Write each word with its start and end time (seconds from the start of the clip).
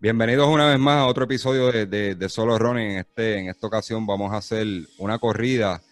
Bienvenidos 0.00 0.46
una 0.46 0.68
vez 0.68 0.78
más 0.78 0.98
a 0.98 1.06
otro 1.06 1.24
episodio 1.24 1.72
de, 1.72 2.28
Solo 2.28 2.56
Running. 2.56 2.90
En, 2.92 2.98
este, 2.98 3.38
en 3.40 3.48
esta 3.48 3.66
ocasión 3.66 4.06
vamos 4.06 4.32
a 4.32 4.36
hacer 4.36 4.64
una 4.96 5.18
corrida 5.18 5.82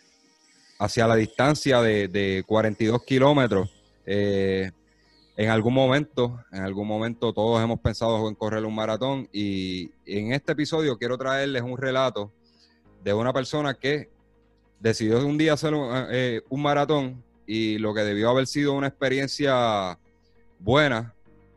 hacia 0.78 1.09
la 1.09 1.16
distancia 1.16 1.83
de, 1.83 2.45
42 2.47 3.02
kilómetros. 3.02 3.69
Eh, 4.06 4.70
en 5.37 5.50
algún 5.50 5.74
momento, 5.74 6.38
en 6.52 6.62
algún 6.62 6.87
momento 6.87 7.33
todos 7.33 7.61
hemos 7.61 7.80
pensado 7.80 8.28
en 8.28 8.37
correr 8.37 8.64
un 8.64 8.77
maratón 8.77 9.28
y 9.33 9.91
en 10.06 10.33
este 10.33 10.52
episodio 10.52 10.97
quiero 10.98 11.19
traerles 11.19 11.62
un 11.62 11.77
relato 11.77 12.30
de 13.02 13.12
una 13.12 13.33
persona 13.33 13.75
que 13.75 14.09
decidió 14.78 15.27
un 15.27 15.36
día 15.36 15.55
hacer 15.55 15.75
un, 15.75 15.91
eh, 16.12 16.42
un 16.48 16.62
maratón 16.62 17.25
y 17.45 17.78
lo 17.78 17.92
que 17.92 18.02
debió 18.02 18.30
haber 18.30 18.47
sido 18.47 18.73
una 18.75 18.86
experiencia 18.86 19.98
buena, 20.61 21.16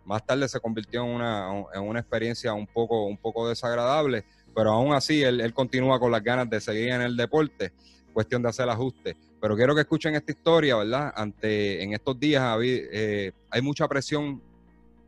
más 0.10 0.26
tarde 0.26 0.50
se 0.50 0.60
convirtió 0.60 1.04
en 1.04 1.12
una, 1.12 1.50
en 1.72 1.84
una 1.84 2.00
experiencia 2.00 2.52
un 2.52 2.66
poco, 2.66 3.06
un 3.06 3.16
poco 3.16 3.48
desagradable, 3.48 4.26
pero 4.56 4.72
aún 4.72 4.92
así 4.92 5.22
él, 5.22 5.54
continúa 5.54 6.00
con 6.00 6.12
las 6.12 6.24
ganas 6.24 6.50
de 6.50 6.60
seguir 6.60 6.90
en 6.90 7.02
el 7.02 7.16
deporte, 7.16 7.72
cuestión 8.12 8.42
de 8.42 8.50
hacer 8.50 8.68
ajustes. 8.68 9.16
Pero 9.40 9.56
quiero 9.56 9.76
que 9.76 9.82
escuchen 9.82 10.16
esta 10.16 10.32
historia, 10.32 10.78
¿verdad? 10.78 11.14
Ante, 11.16 11.84
en 11.84 11.94
estos 11.94 12.20
días 12.20 12.44
eh, 12.60 13.32
hay 13.52 13.62
mucha 13.62 13.88
presión 13.88 14.42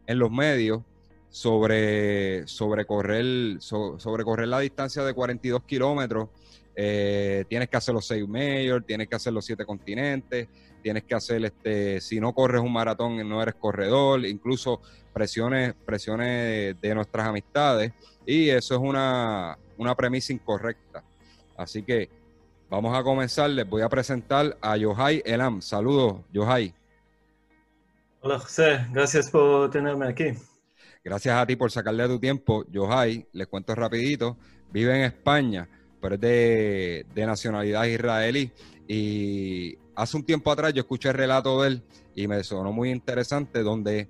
en 0.06 0.20
los 0.20 0.30
medios 0.30 0.84
sobre, 1.32 2.46
sobre, 2.48 2.86
correr, 2.86 3.60
sobre 3.60 4.24
correr 4.24 4.50
la 4.50 4.60
distancia 4.60 5.04
de 5.04 5.16
42 5.16 5.64
kilómetros. 5.64 6.30
Eh, 6.76 7.44
tienes 7.50 7.70
que 7.70 7.78
hacer 7.78 7.96
los 7.96 8.06
seis 8.06 8.28
mayores, 8.28 8.86
tienes 8.86 9.08
que 9.08 9.16
hacer 9.16 9.34
los 9.34 9.44
siete 9.44 9.66
continentes, 9.66 10.48
tienes 10.82 11.04
que 11.04 11.16
hacer, 11.16 11.46
este, 11.46 12.02
si 12.02 12.20
no 12.20 12.34
corres 12.34 12.62
un 12.62 12.74
maratón, 12.74 13.28
no 13.28 13.42
eres 13.42 13.56
corredor, 13.56 14.26
incluso 14.26 14.82
presiones, 15.14 15.74
presiones 15.86 16.80
de, 16.80 16.96
nuestras 16.96 17.28
amistades, 17.28 17.94
y 18.26 18.50
eso 18.50 18.76
es 18.76 18.82
una, 18.82 19.58
una 19.78 19.96
premisa 19.96 20.34
incorrecta. 20.34 21.04
Así 21.58 21.84
que 21.84 22.10
vamos 22.70 22.98
a 22.98 23.04
comenzar, 23.04 23.50
les 23.50 23.68
voy 23.70 23.82
a 23.82 23.90
presentar 23.90 24.58
a 24.62 24.78
Yohai 24.78 25.22
Elam. 25.26 25.62
Saludos, 25.62 26.22
Yohai. 26.32 26.74
Hola 28.22 28.40
José, 28.40 28.86
gracias 28.92 29.30
por 29.30 29.70
tenerme 29.72 30.08
aquí. 30.08 30.34
Gracias 31.04 31.36
a 31.36 31.46
ti 31.46 31.56
por 31.56 31.72
sacarle 31.72 32.08
tu 32.08 32.20
tiempo. 32.20 32.66
Yohai, 32.70 33.26
les 33.34 33.48
cuento 33.48 33.74
rapidito, 33.74 34.38
vive 34.72 34.96
en 34.96 35.04
España, 35.04 35.68
pero 36.00 36.16
es 36.16 36.22
de, 36.22 37.06
de 37.14 37.26
nacionalidad 37.26 37.86
israelí 37.86 38.52
y 38.88 39.78
hace 39.96 40.18
un 40.18 40.24
tiempo 40.24 40.52
atrás 40.52 40.74
yo 40.74 40.82
escuché 40.82 41.10
el 41.10 41.16
relato 41.16 41.62
de 41.62 41.70
él 41.70 41.84
y 42.16 42.28
me 42.28 42.44
sonó 42.44 42.72
muy 42.72 42.92
interesante 42.92 43.64
donde 43.64 44.08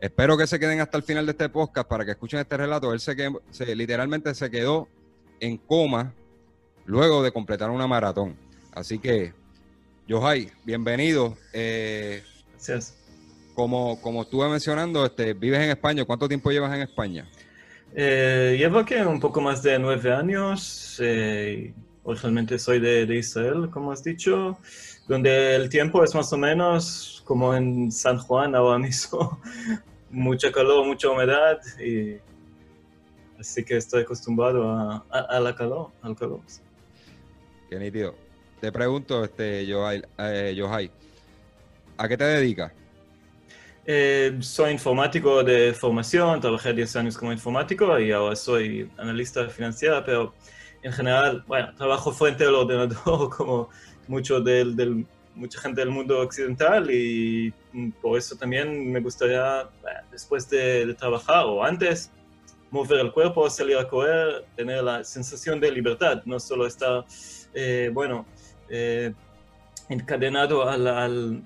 espero 0.00 0.36
que 0.36 0.46
se 0.46 0.58
queden 0.58 0.80
hasta 0.80 0.96
el 0.96 1.02
final 1.02 1.26
de 1.26 1.32
este 1.32 1.48
podcast 1.48 1.88
para 1.88 2.04
que 2.04 2.12
escuchen 2.12 2.40
este 2.40 2.56
relato. 2.56 2.92
Él 2.92 3.00
se, 3.00 3.16
se 3.50 3.74
literalmente 3.76 4.34
se 4.34 4.50
quedó 4.50 4.88
en 5.40 5.56
coma 5.56 6.14
luego 6.86 7.22
de 7.22 7.32
completar 7.32 7.70
una 7.70 7.86
maratón. 7.86 8.36
Así 8.72 8.98
que, 8.98 9.32
Johai, 10.08 10.50
bienvenido. 10.64 11.36
Eh, 11.52 12.22
Gracias. 12.52 12.96
Como, 13.54 14.00
como 14.00 14.22
estuve 14.22 14.48
mencionando, 14.48 15.04
este, 15.04 15.34
vives 15.34 15.60
en 15.60 15.70
España. 15.70 16.04
¿Cuánto 16.04 16.28
tiempo 16.28 16.50
llevas 16.50 16.74
en 16.74 16.82
España? 16.82 17.28
Eh, 17.94 18.56
llevo 18.58 18.78
aquí 18.78 18.94
un 18.94 19.18
poco 19.18 19.40
más 19.40 19.62
de 19.62 19.78
nueve 19.78 20.12
años. 20.12 20.96
Eh, 21.02 21.74
originalmente 22.04 22.58
soy 22.58 22.78
de, 22.78 23.04
de, 23.04 23.16
Israel, 23.16 23.68
como 23.70 23.92
has 23.92 24.02
dicho 24.04 24.58
donde 25.08 25.56
el 25.56 25.68
tiempo 25.68 26.04
es 26.04 26.14
más 26.14 26.32
o 26.32 26.36
menos 26.36 27.22
como 27.24 27.54
en 27.54 27.90
San 27.90 28.18
Juan 28.18 28.54
ahora 28.54 28.78
mismo, 28.78 29.40
mucha 30.10 30.52
calor, 30.52 30.86
mucha 30.86 31.08
humedad, 31.08 31.58
y 31.84 32.18
así 33.40 33.64
que 33.64 33.76
estoy 33.76 34.02
acostumbrado 34.02 34.70
a, 34.70 35.04
a, 35.10 35.40
la 35.40 35.54
calor, 35.54 35.90
al 36.02 36.14
calor. 36.14 36.40
Qué 37.68 37.78
nítido. 37.78 38.14
Te 38.60 38.70
pregunto, 38.70 39.24
este, 39.24 39.66
Johai, 39.70 40.02
eh, 40.18 40.90
¿a 41.96 42.08
qué 42.08 42.16
te 42.16 42.24
dedicas? 42.24 42.72
Eh, 43.86 44.36
soy 44.40 44.72
informático 44.72 45.42
de 45.42 45.72
formación, 45.72 46.40
trabajé 46.40 46.74
10 46.74 46.96
años 46.96 47.16
como 47.16 47.32
informático 47.32 47.98
y 47.98 48.12
ahora 48.12 48.36
soy 48.36 48.90
analista 48.98 49.48
financiera, 49.48 50.04
pero 50.04 50.34
en 50.82 50.92
general, 50.92 51.42
bueno, 51.46 51.74
trabajo 51.74 52.12
frente 52.12 52.44
al 52.44 52.54
ordenador 52.54 53.30
como 53.36 53.70
mucho 54.08 54.40
del, 54.40 55.06
mucha 55.34 55.60
gente 55.60 55.80
del 55.80 55.90
mundo 55.90 56.20
occidental 56.20 56.90
y 56.90 57.52
por 58.02 58.18
eso 58.18 58.36
también 58.36 58.90
me 58.90 59.00
gustaría, 59.00 59.68
después 60.10 60.48
de, 60.50 60.94
trabajar 60.94 61.44
o 61.46 61.62
antes, 61.62 62.10
mover 62.70 63.00
el 63.00 63.12
cuerpo, 63.12 63.48
salir 63.48 63.76
a 63.78 63.88
correr, 63.88 64.44
tener 64.56 64.82
la 64.82 65.04
sensación 65.04 65.60
de 65.60 65.70
libertad, 65.70 66.22
no 66.24 66.40
solo 66.40 66.66
estar, 66.66 67.04
eh, 67.54 67.90
bueno, 67.92 68.26
eh, 68.68 69.12
encadenado 69.88 70.68
al, 70.68 70.86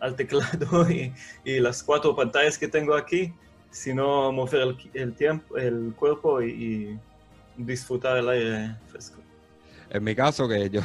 al, 0.01 0.17
teclado 0.17 0.91
y, 0.91 1.13
y, 1.45 1.61
las 1.61 1.83
cuatro 1.83 2.17
pantallas 2.17 2.59
que 2.59 2.67
tengo 2.67 2.95
aquí, 2.95 3.33
sino 3.71 4.33
mover 4.33 4.63
el, 4.63 4.77
el 4.95 5.15
tiempo, 5.15 5.57
el 5.57 5.93
cuerpo 5.97 6.43
y 6.43 6.99
disfrutar 7.57 8.17
el 8.19 8.29
aire 8.29 8.77
fresco. 8.89 9.21
En 9.91 10.03
mi 10.03 10.15
caso, 10.15 10.49
que 10.49 10.71
yo 10.71 10.81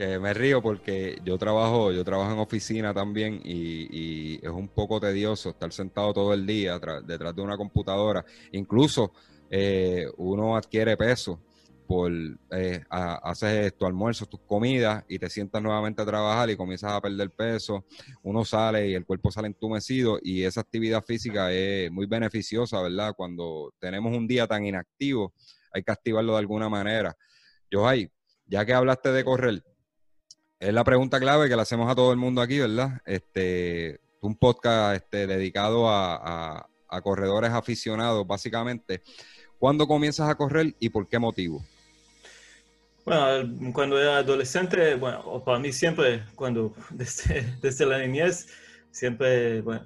que 0.00 0.18
me 0.18 0.32
río 0.32 0.62
porque 0.62 1.18
yo 1.22 1.36
trabajo, 1.36 1.92
yo 1.92 2.02
trabajo 2.02 2.32
en 2.32 2.38
oficina 2.38 2.94
también 2.94 3.38
y, 3.44 4.36
es 4.36 4.50
un 4.50 4.68
poco 4.68 4.98
tedioso 4.98 5.50
estar 5.50 5.70
sentado 5.74 6.14
todo 6.14 6.32
el 6.32 6.46
día 6.46 6.80
detrás 7.04 7.36
de 7.36 7.42
una 7.42 7.58
computadora. 7.58 8.24
Incluso 8.52 9.12
eh, 9.50 10.06
uno 10.16 10.56
adquiere 10.56 10.96
peso 10.96 11.38
por 11.86 12.10
eh, 12.10 12.82
haces 12.88 13.76
tu 13.76 13.84
almuerzo, 13.84 14.24
tus 14.24 14.40
comidas 14.40 15.04
y 15.06 15.18
te 15.18 15.28
sientas 15.28 15.62
nuevamente 15.62 16.00
a 16.00 16.06
trabajar 16.06 16.48
y 16.48 16.56
comienzas 16.56 16.92
a 16.92 17.00
perder 17.02 17.28
peso. 17.32 17.84
Uno 18.22 18.42
sale 18.42 18.88
y 18.88 18.94
el 18.94 19.04
cuerpo 19.04 19.30
sale 19.30 19.48
entumecido 19.48 20.18
y 20.22 20.44
esa 20.44 20.62
actividad 20.62 21.02
física 21.02 21.52
es 21.52 21.92
muy 21.92 22.06
beneficiosa, 22.06 22.80
¿verdad? 22.80 23.12
Cuando 23.14 23.74
tenemos 23.78 24.16
un 24.16 24.26
día 24.26 24.46
tan 24.46 24.64
inactivo, 24.64 25.34
hay 25.74 25.82
que 25.82 25.92
activarlo 25.92 26.32
de 26.32 26.38
alguna 26.38 26.70
manera. 26.70 27.14
Yo, 27.70 27.86
ya 28.46 28.64
que 28.64 28.72
hablaste 28.72 29.12
de 29.12 29.24
correr, 29.24 29.62
es 30.60 30.74
la 30.74 30.84
pregunta 30.84 31.18
clave 31.18 31.48
que 31.48 31.56
le 31.56 31.62
hacemos 31.62 31.90
a 31.90 31.94
todo 31.94 32.12
el 32.12 32.18
mundo 32.18 32.42
aquí, 32.42 32.58
¿verdad? 32.58 33.00
Este, 33.06 33.98
un 34.20 34.36
podcast 34.36 34.96
este, 34.96 35.26
dedicado 35.26 35.88
a, 35.88 36.66
corredores 37.02 37.50
aficionados, 37.50 38.26
básicamente. 38.26 39.02
¿Cuándo 39.58 39.86
comienzas 39.86 40.28
a 40.28 40.34
correr 40.34 40.74
y 40.80 40.90
por 40.90 41.08
qué 41.08 41.18
motivo? 41.18 41.64
Bueno, 43.06 43.72
cuando 43.72 43.98
era 43.98 44.18
adolescente, 44.18 44.96
bueno, 44.96 45.42
para 45.44 45.58
mí 45.58 45.72
siempre, 45.72 46.24
cuando 46.34 46.74
desde, 46.90 47.56
desde 47.62 47.86
la 47.86 47.98
niñez, 47.98 48.48
siempre 48.90 49.62
me 49.62 49.80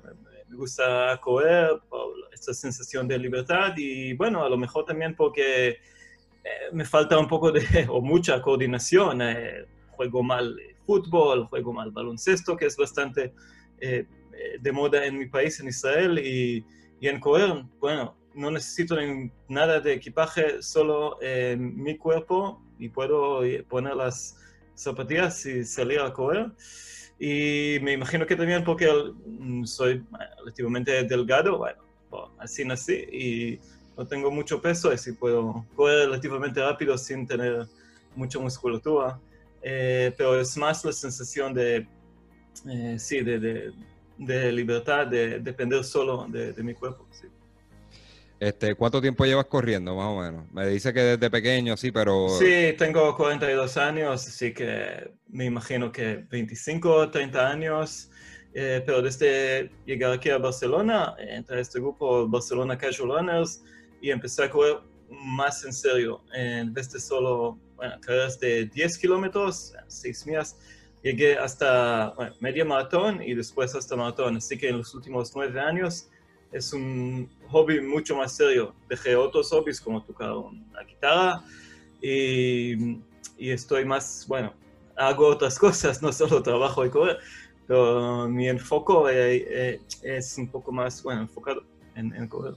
gusta 0.56 1.20
correr 1.22 1.70
por 1.88 2.14
esta 2.32 2.52
sensación 2.52 3.06
de 3.06 3.18
libertad 3.18 3.74
y 3.76 4.14
bueno, 4.14 4.42
a 4.42 4.48
lo 4.48 4.56
mejor 4.56 4.86
también 4.86 5.14
porque 5.14 5.68
eh, 5.68 5.78
me 6.72 6.84
falta 6.84 7.18
un 7.18 7.28
poco 7.28 7.52
de, 7.52 7.62
o 7.88 8.00
mucha 8.00 8.40
coordinación. 8.42 9.22
Eh, 9.22 9.66
juego 9.96 10.22
mal 10.22 10.56
fútbol, 10.86 11.46
juego 11.46 11.72
mal 11.72 11.90
baloncesto, 11.90 12.56
que 12.56 12.66
es 12.66 12.76
bastante 12.76 13.32
eh, 13.80 14.06
de 14.60 14.72
moda 14.72 15.04
en 15.04 15.18
mi 15.18 15.26
país, 15.26 15.60
en 15.60 15.68
Israel, 15.68 16.18
y, 16.18 16.64
y 17.00 17.08
en 17.08 17.20
correr, 17.20 17.64
bueno, 17.80 18.16
no 18.34 18.50
necesito 18.50 18.96
nada 19.48 19.80
de 19.80 19.92
equipaje, 19.92 20.60
solo 20.60 21.18
mi 21.56 21.96
cuerpo 21.96 22.60
y 22.78 22.88
puedo 22.88 23.42
poner 23.68 23.94
las 23.94 24.36
zapatillas 24.74 25.46
y 25.46 25.64
salir 25.64 26.00
a 26.00 26.12
correr. 26.12 26.50
Y 27.18 27.78
me 27.82 27.92
imagino 27.92 28.26
que 28.26 28.36
también 28.36 28.64
porque 28.64 28.88
mm, 29.24 29.64
soy 29.64 30.04
relativamente 30.38 31.04
delgado, 31.04 31.58
bueno, 31.58 31.80
así 32.38 32.64
nací 32.64 32.92
y 32.92 33.60
no 33.96 34.06
tengo 34.06 34.30
mucho 34.30 34.60
peso, 34.60 34.90
así 34.90 35.12
puedo 35.12 35.64
correr 35.76 36.06
relativamente 36.06 36.60
rápido 36.60 36.98
sin 36.98 37.26
tener 37.26 37.66
mucha 38.16 38.38
musculatura. 38.38 39.20
Eh, 39.66 40.12
pero 40.18 40.38
es 40.38 40.54
más 40.58 40.84
la 40.84 40.92
sensación 40.92 41.54
de, 41.54 41.88
eh, 42.68 42.96
sí, 42.98 43.22
de, 43.22 43.72
de, 44.18 44.52
libertad, 44.52 45.06
de 45.06 45.40
depender 45.40 45.82
solo 45.82 46.26
de, 46.28 46.62
mi 46.62 46.74
cuerpo. 46.74 47.08
Este, 48.38 48.74
¿Cuánto 48.74 49.00
tiempo 49.00 49.24
llevas 49.24 49.46
corriendo, 49.46 49.96
más 49.96 50.06
o 50.06 50.20
menos? 50.20 50.52
Me 50.52 50.66
dice 50.66 50.92
que 50.92 51.00
desde 51.00 51.30
pequeño, 51.30 51.78
sí, 51.78 51.90
pero... 51.90 52.28
Sí, 52.28 52.74
tengo 52.76 53.16
42 53.16 53.76
años, 53.78 54.26
así 54.26 54.52
que 54.52 55.10
me 55.28 55.46
imagino 55.46 55.90
que 55.90 56.26
25, 56.30 57.10
30 57.10 57.50
años. 57.50 58.10
Eh, 58.52 58.82
pero 58.84 59.00
desde 59.00 59.70
llegar 59.86 60.12
aquí 60.12 60.28
a 60.28 60.38
Barcelona, 60.38 61.16
entré 61.18 61.56
a 61.56 61.60
este 61.60 61.80
grupo 61.80 62.28
Barcelona 62.28 62.76
Casual 62.76 63.18
Runners 63.18 63.64
y 64.00 64.10
empecé 64.10 64.44
a 64.44 64.50
correr 64.50 64.76
más 65.22 65.64
en 65.64 65.72
serio. 65.72 66.22
En 66.32 66.72
vez 66.72 66.90
de 66.92 67.00
solo 67.00 67.58
bueno, 67.76 68.00
carreras 68.00 68.38
de 68.40 68.66
10 68.66 68.98
kilómetros, 68.98 69.74
6 69.88 70.26
millas, 70.26 70.56
llegué 71.02 71.36
hasta 71.36 72.14
media 72.40 72.64
maratón 72.64 73.22
y 73.22 73.34
después 73.34 73.74
hasta 73.74 73.96
maratón. 73.96 74.36
Así 74.36 74.56
que 74.56 74.68
en 74.68 74.78
los 74.78 74.94
últimos 74.94 75.32
9 75.34 75.60
años 75.60 76.08
es 76.52 76.72
un 76.72 77.28
hobby 77.48 77.80
mucho 77.80 78.16
más 78.16 78.36
serio. 78.36 78.74
Dejé 78.88 79.16
otros 79.16 79.50
hobbies 79.50 79.80
como 79.80 80.02
tocar 80.02 80.32
la 80.72 80.84
guitarra 80.84 81.44
y, 82.00 82.98
y 83.36 83.50
estoy 83.50 83.84
más, 83.84 84.24
bueno, 84.28 84.54
hago 84.96 85.26
otras 85.26 85.58
cosas, 85.66 86.02
no 86.02 86.12
solo 86.12 86.42
trabajo 86.42 86.84
y 86.84 86.90
correr, 86.90 87.18
pero 87.66 88.28
mi 88.28 88.48
enfoque 88.48 88.92
eh, 89.10 89.46
eh, 89.48 89.80
es 90.02 90.38
un 90.38 90.48
poco 90.48 90.72
más, 90.72 91.02
bueno, 91.02 91.22
enfocado 91.22 91.64
en, 91.94 92.14
en 92.14 92.28
correr. 92.28 92.54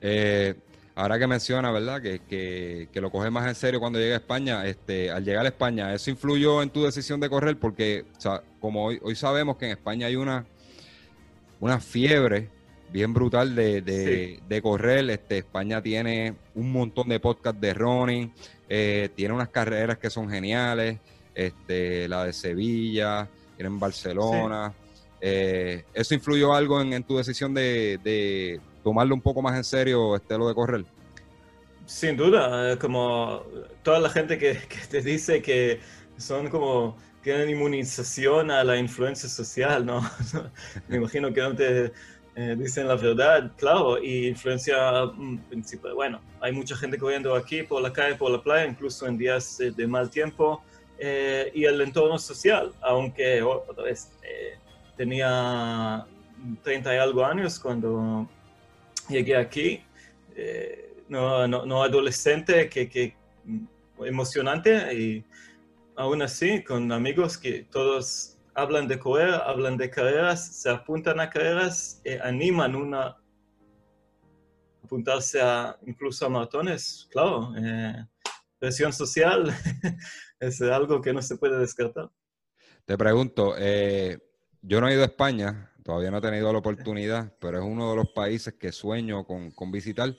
Eh, 0.00 0.54
ahora 1.00 1.18
que 1.18 1.26
menciona, 1.26 1.72
¿verdad? 1.72 2.02
Que, 2.02 2.20
que, 2.20 2.88
que, 2.92 3.00
lo 3.00 3.10
coges 3.10 3.32
más 3.32 3.48
en 3.48 3.54
serio 3.54 3.80
cuando 3.80 3.98
llega 3.98 4.14
a 4.14 4.18
España, 4.18 4.66
este, 4.66 5.10
al 5.10 5.24
llegar 5.24 5.46
a 5.46 5.48
España, 5.48 5.94
¿eso 5.94 6.10
influyó 6.10 6.62
en 6.62 6.68
tu 6.68 6.84
decisión 6.84 7.18
de 7.20 7.30
correr? 7.30 7.58
Porque, 7.58 8.04
o 8.18 8.20
sea, 8.20 8.42
como 8.60 8.84
hoy, 8.84 9.00
hoy 9.02 9.16
sabemos 9.16 9.56
que 9.56 9.64
en 9.64 9.70
España 9.72 10.08
hay 10.08 10.16
una, 10.16 10.44
una 11.58 11.80
fiebre 11.80 12.50
bien 12.92 13.14
brutal 13.14 13.54
de, 13.54 13.80
de, 13.80 14.62
correr. 14.62 15.08
Este, 15.08 15.38
España 15.38 15.80
tiene 15.82 16.34
un 16.54 16.70
montón 16.70 17.08
de 17.08 17.18
podcasts 17.18 17.60
de 17.60 17.72
running, 17.72 18.32
eh, 18.68 19.08
tiene 19.14 19.32
unas 19.32 19.48
carreras 19.48 19.96
que 19.96 20.10
son 20.10 20.28
geniales, 20.28 20.98
este, 21.34 22.08
la 22.08 22.24
de 22.24 22.34
Sevilla, 22.34 23.26
tienen 23.56 23.80
Barcelona. 23.80 24.74
Eh, 25.18 25.84
¿Eso 25.94 26.14
influyó 26.14 26.54
algo 26.54 26.80
en, 26.80 27.02
tu 27.04 27.16
decisión 27.16 27.54
de, 27.54 28.60
tomarlo 28.82 29.14
un 29.14 29.20
poco 29.20 29.42
más 29.42 29.56
en 29.56 29.64
serio, 29.64 30.16
este, 30.16 30.36
lo 30.36 30.48
de 30.48 30.54
correr? 30.54 30.84
Sin 31.86 32.16
duda, 32.16 32.78
como 32.78 33.42
toda 33.82 33.98
la 33.98 34.10
gente 34.10 34.38
que, 34.38 34.58
que 34.68 34.78
te 34.88 35.02
dice 35.02 35.42
que 35.42 35.80
son 36.16 36.48
como 36.48 36.96
tienen 37.22 37.50
inmunización 37.50 38.50
a 38.50 38.64
la 38.64 38.76
influencia 38.78 39.28
social, 39.28 39.84
¿no? 39.84 40.00
Me 40.88 40.96
imagino 40.96 41.32
que 41.32 41.40
no 41.40 41.54
te 41.54 41.92
eh, 42.36 42.56
dicen 42.56 42.88
la 42.88 42.94
verdad, 42.94 43.52
claro, 43.56 44.02
y 44.02 44.28
influencia 44.28 45.04
mm, 45.04 45.38
principal. 45.48 45.94
Bueno, 45.94 46.20
hay 46.40 46.52
mucha 46.52 46.76
gente 46.76 46.96
corriendo 46.96 47.34
aquí 47.34 47.62
por 47.62 47.82
la 47.82 47.92
calle, 47.92 48.14
por 48.14 48.30
la 48.30 48.40
playa, 48.40 48.66
incluso 48.66 49.06
en 49.06 49.18
días 49.18 49.58
de, 49.58 49.86
mal 49.86 50.10
tiempo, 50.10 50.62
eh, 50.98 51.50
y 51.54 51.64
el 51.64 51.80
entorno 51.80 52.18
social, 52.18 52.72
aunque 52.80 53.42
otra 53.42 53.84
vez 53.84 54.12
eh, 54.22 54.58
tenía 54.96 56.06
30 56.62 56.94
y 56.94 56.98
algo 56.98 57.24
años 57.24 57.58
cuando 57.58 58.28
llegué 59.10 59.36
aquí, 59.36 59.82
no, 61.08 61.46
no, 61.46 61.66
no, 61.66 61.82
adolescente, 61.82 62.68
que, 62.68 62.88
que 62.88 63.14
emocionante, 63.98 64.94
y 64.94 65.24
aún 65.96 66.22
así 66.22 66.62
con 66.62 66.90
amigos 66.92 67.36
que 67.36 67.64
todos 67.64 68.38
hablan 68.54 68.88
de 68.88 68.98
correr, 68.98 69.34
hablan 69.34 69.76
de 69.76 69.90
carreras, 69.90 70.46
se 70.56 70.70
apuntan 70.70 71.20
a 71.20 71.30
carreras, 71.30 72.00
eh, 72.04 72.18
animan 72.22 72.74
una 72.74 73.16
apuntarse 74.82 75.40
a 75.40 75.78
incluso 75.86 76.26
a 76.26 76.28
maratones, 76.28 77.06
claro. 77.10 77.52
Eh, 77.56 78.04
presión 78.58 78.92
social 78.92 79.54
es 80.40 80.60
algo 80.62 81.00
que 81.00 81.12
no 81.12 81.22
se 81.22 81.36
puede 81.36 81.58
descartar. 81.58 82.10
Te 82.84 82.98
pregunto, 82.98 83.54
eh, 83.56 84.18
yo 84.62 84.80
no 84.80 84.88
he 84.88 84.94
ido 84.94 85.02
a 85.02 85.06
España, 85.06 85.69
todavía 85.90 86.10
no 86.10 86.18
he 86.18 86.20
tenido 86.20 86.52
la 86.52 86.58
oportunidad, 86.60 87.32
pero 87.40 87.58
es 87.58 87.64
uno 87.64 87.90
de 87.90 87.96
los 87.96 88.08
países 88.10 88.54
que 88.54 88.72
sueño 88.72 89.24
con, 89.24 89.72
visitar. 89.72 90.16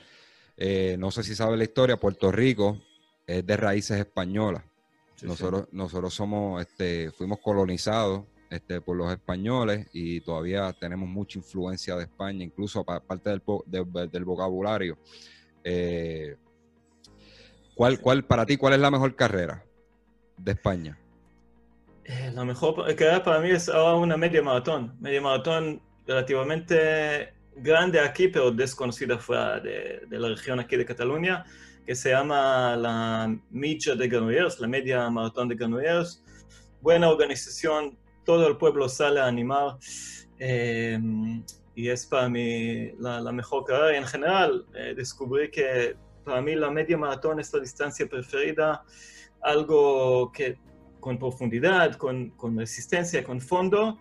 no 0.98 1.12
sé 1.12 1.24
si 1.24 1.36
sabe 1.36 1.58
la 1.58 1.64
historia, 1.64 1.98
Puerto 1.98 2.32
Rico 2.32 2.82
es 3.26 3.46
de 3.46 3.58
raíces 3.58 3.98
españolas 3.98 4.64
nosotros, 5.24 5.68
nosotros 5.72 6.14
somos, 6.14 6.62
este, 6.62 7.12
fuimos 7.12 7.40
colonizados 7.40 8.26
este, 8.50 8.82
por 8.82 8.98
los 8.98 9.12
españoles 9.12 9.88
y 9.94 10.22
todavía 10.22 10.74
tenemos 10.74 11.08
mucha 11.08 11.40
influencia 11.40 11.96
de 11.96 12.04
España, 12.04 12.44
incluso 12.44 12.84
parte 12.84 13.30
del, 13.30 13.42
del 14.12 14.26
vocabulario. 14.26 14.98
Eh, 15.64 16.36
¿cuál, 17.76 18.02
¿Cuál, 18.02 18.26
para 18.26 18.46
ti, 18.46 18.58
cuál 18.58 18.74
es 18.74 18.80
la 18.80 18.92
mejor 18.92 19.16
carrera 19.16 19.64
de 20.38 20.52
España? 20.52 20.98
Eh, 22.06 22.32
la 22.34 22.44
mejor 22.46 22.76
carrera 22.96 23.24
para 23.24 23.40
mí 23.40 23.50
es 23.50 23.70
ahora 23.70 23.96
una 23.96 24.18
media 24.18 24.42
maratón. 24.42 24.96
Media 25.00 25.22
maratón 25.22 25.82
relativamente 26.08 27.34
grande 27.56 28.00
aquí, 28.00 28.28
pero 28.28 28.52
desconocida 28.52 29.18
fuera 29.18 29.60
de, 29.60 30.02
de 30.08 30.20
la 30.20 30.30
región 30.30 30.60
aquí 30.60 30.76
de 30.78 30.86
Cataluña 30.86 31.46
que 31.86 31.96
se 31.96 32.12
llama 32.12 32.76
la 32.76 33.36
Micha 33.50 33.96
de 33.96 34.08
Granollers, 34.08 34.60
la 34.60 34.68
Media 34.68 35.10
Maratón 35.10 35.48
de 35.48 35.56
Granollers. 35.56 36.24
Buena 36.82 37.10
organización, 37.10 37.98
todo 38.26 38.48
el 38.48 38.58
pueblo 38.58 38.88
sale 38.88 39.20
a 39.20 39.26
animar 39.26 39.78
em, 40.40 41.44
y 41.76 41.90
es 41.90 42.06
para 42.06 42.30
mí 42.30 42.92
la, 43.00 43.32
mejor 43.32 43.66
carrera. 43.66 43.98
En 43.98 44.06
general, 44.06 44.66
eh, 44.74 44.94
descubrí 44.96 45.50
que 45.50 45.96
para 46.24 46.42
mí 46.42 46.56
la 46.56 46.70
media 46.70 46.98
maratón 46.98 47.40
es 47.40 47.52
la 47.54 47.60
distancia 47.60 48.08
preferida, 48.08 48.84
algo 49.42 50.32
que 50.32 50.58
con 51.02 51.20
profundidad, 51.20 51.96
con, 51.98 52.30
con 52.30 52.58
resistencia, 52.58 53.22
con 53.22 53.42
fondo 53.42 54.00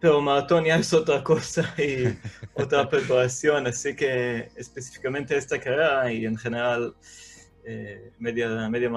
pero 0.00 0.22
maratón 0.22 0.64
ya 0.64 0.76
es 0.76 0.92
otra 0.94 1.22
cosa 1.22 1.74
y 1.76 2.04
otra 2.54 2.88
preparación, 2.88 3.66
así 3.66 3.94
que 3.94 4.50
específicamente 4.56 5.36
esta 5.36 5.60
carrera 5.60 6.10
y 6.10 6.24
en 6.24 6.36
general 6.38 6.94
eh, 7.64 8.10
media, 8.18 8.48
media 8.70 8.88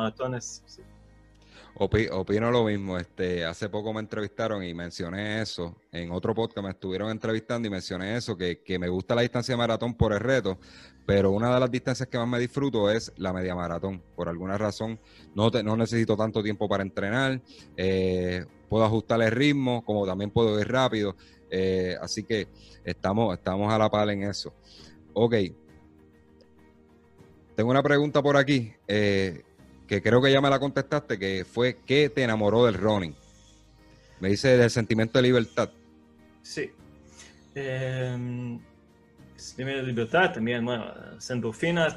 opino 1.75 2.51
lo 2.51 2.63
mismo. 2.65 2.97
Este, 2.97 3.45
hace 3.45 3.69
poco 3.69 3.93
me 3.93 3.99
entrevistaron 3.99 4.63
y 4.63 4.73
mencioné 4.73 5.41
eso. 5.41 5.75
En 5.91 6.11
otro 6.11 6.33
podcast 6.33 6.63
me 6.65 6.71
estuvieron 6.71 7.09
entrevistando 7.09 7.67
y 7.67 7.71
mencioné 7.71 8.15
eso, 8.15 8.37
que, 8.37 8.61
que 8.61 8.77
me 8.79 8.87
gusta 8.87 9.15
la 9.15 9.21
distancia 9.21 9.53
de 9.53 9.57
maratón 9.57 9.95
por 9.95 10.13
el 10.13 10.19
reto, 10.19 10.57
pero 11.05 11.31
una 11.31 11.53
de 11.53 11.59
las 11.59 11.71
distancias 11.71 12.07
que 12.07 12.17
más 12.17 12.27
me 12.27 12.39
disfruto 12.39 12.89
es 12.89 13.11
la 13.17 13.33
media 13.33 13.55
maratón. 13.55 14.01
Por 14.15 14.29
alguna 14.29 14.57
razón, 14.57 14.99
no, 15.35 15.49
no 15.49 15.77
necesito 15.77 16.15
tanto 16.15 16.41
tiempo 16.41 16.69
para 16.69 16.83
entrenar. 16.83 17.41
Eh, 17.75 18.45
puedo 18.69 18.85
ajustar 18.85 19.21
el 19.21 19.31
ritmo, 19.31 19.83
como 19.83 20.05
también 20.05 20.31
puedo 20.31 20.59
ir 20.59 20.67
rápido. 20.67 21.15
Eh, 21.51 21.95
así 22.01 22.23
que 22.23 22.47
estamos, 22.83 23.33
estamos 23.37 23.71
a 23.71 23.77
la 23.77 23.89
par 23.89 24.09
en 24.09 24.23
eso. 24.23 24.53
Ok. 25.13 25.35
Tengo 27.55 27.69
una 27.69 27.83
pregunta 27.83 28.23
por 28.23 28.35
aquí, 28.35 28.73
eh, 28.87 29.43
creo 30.01 30.21
que 30.21 30.31
ya 30.31 30.41
me 30.41 30.49
la 30.49 30.59
contestaste, 30.59 31.19
que 31.19 31.45
fue, 31.45 31.77
¿qué 31.85 32.09
te 32.09 32.23
enamoró 32.23 32.65
del 32.65 32.75
running? 32.75 33.15
Me 34.19 34.29
dice 34.29 34.57
del 34.57 34.69
sentimiento 34.69 35.19
de 35.19 35.23
libertad. 35.23 35.69
Sí. 36.41 36.71
Eh, 37.55 38.57
sentimiento 39.35 39.81
de 39.81 39.87
libertad 39.87 40.33
también, 40.33 40.65
bueno, 40.65 40.85
endorfinas, 41.29 41.95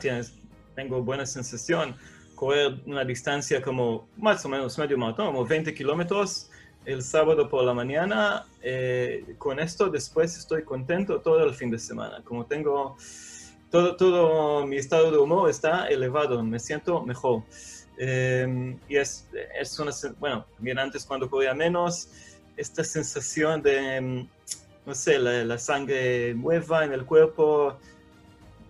tengo 0.74 1.02
buena 1.02 1.24
sensación. 1.26 1.96
Correr 2.34 2.80
una 2.84 3.04
distancia 3.04 3.62
como 3.62 4.08
más 4.16 4.44
o 4.44 4.48
menos 4.48 4.76
medio 4.78 4.98
maratón, 4.98 5.26
como 5.26 5.46
20 5.46 5.72
kilómetros, 5.72 6.50
el 6.84 7.02
sábado 7.02 7.48
por 7.48 7.64
la 7.64 7.72
mañana. 7.72 8.46
Eh, 8.62 9.34
con 9.38 9.58
esto 9.58 9.88
después 9.88 10.36
estoy 10.36 10.62
contento 10.62 11.20
todo 11.20 11.44
el 11.44 11.54
fin 11.54 11.70
de 11.70 11.78
semana. 11.78 12.22
Como 12.24 12.44
tengo 12.44 12.96
todo, 13.70 13.96
todo 13.96 14.66
mi 14.66 14.76
estado 14.76 15.10
de 15.10 15.18
humor 15.18 15.50
está 15.50 15.88
elevado, 15.88 16.42
me 16.42 16.58
siento 16.58 17.02
mejor. 17.02 17.42
Eh, 17.98 18.76
y 18.88 18.96
es, 18.96 19.28
es 19.58 19.78
una, 19.78 19.92
bueno, 20.18 20.46
bien 20.58 20.78
antes 20.78 21.04
cuando 21.04 21.28
corría 21.28 21.54
menos, 21.54 22.08
esta 22.56 22.84
sensación 22.84 23.62
de, 23.62 24.26
no 24.84 24.94
sé, 24.94 25.18
la, 25.18 25.44
la 25.44 25.58
sangre 25.58 26.34
nueva 26.34 26.84
en 26.84 26.92
el 26.92 27.04
cuerpo, 27.04 27.78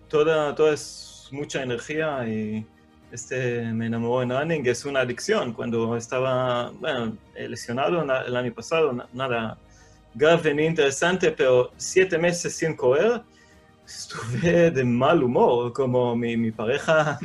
toda, 0.09 0.55
toda 0.55 0.73
es 0.73 1.27
mucha 1.31 1.61
energía 1.61 2.27
y 2.27 2.65
este, 3.11 3.63
me 3.73 3.87
enamoró 3.87 4.23
en 4.23 4.29
running, 4.31 4.67
es 4.67 4.85
una 4.85 5.01
adicción. 5.01 5.53
Cuando 5.53 5.95
estaba, 5.95 6.71
bueno, 6.71 7.17
lesionado 7.35 8.01
el 8.01 8.35
año 8.35 8.53
pasado, 8.53 8.93
nada 9.13 9.57
grave 10.13 10.53
ni 10.53 10.65
interesante, 10.65 11.31
pero 11.31 11.71
siete 11.77 12.17
meses 12.17 12.55
sin 12.55 12.75
correr, 12.75 13.21
estuve 13.87 14.69
de 14.69 14.83
mal 14.83 15.23
humor, 15.23 15.71
como 15.71 16.15
mi, 16.15 16.35
mi 16.35 16.51
pareja 16.51 17.17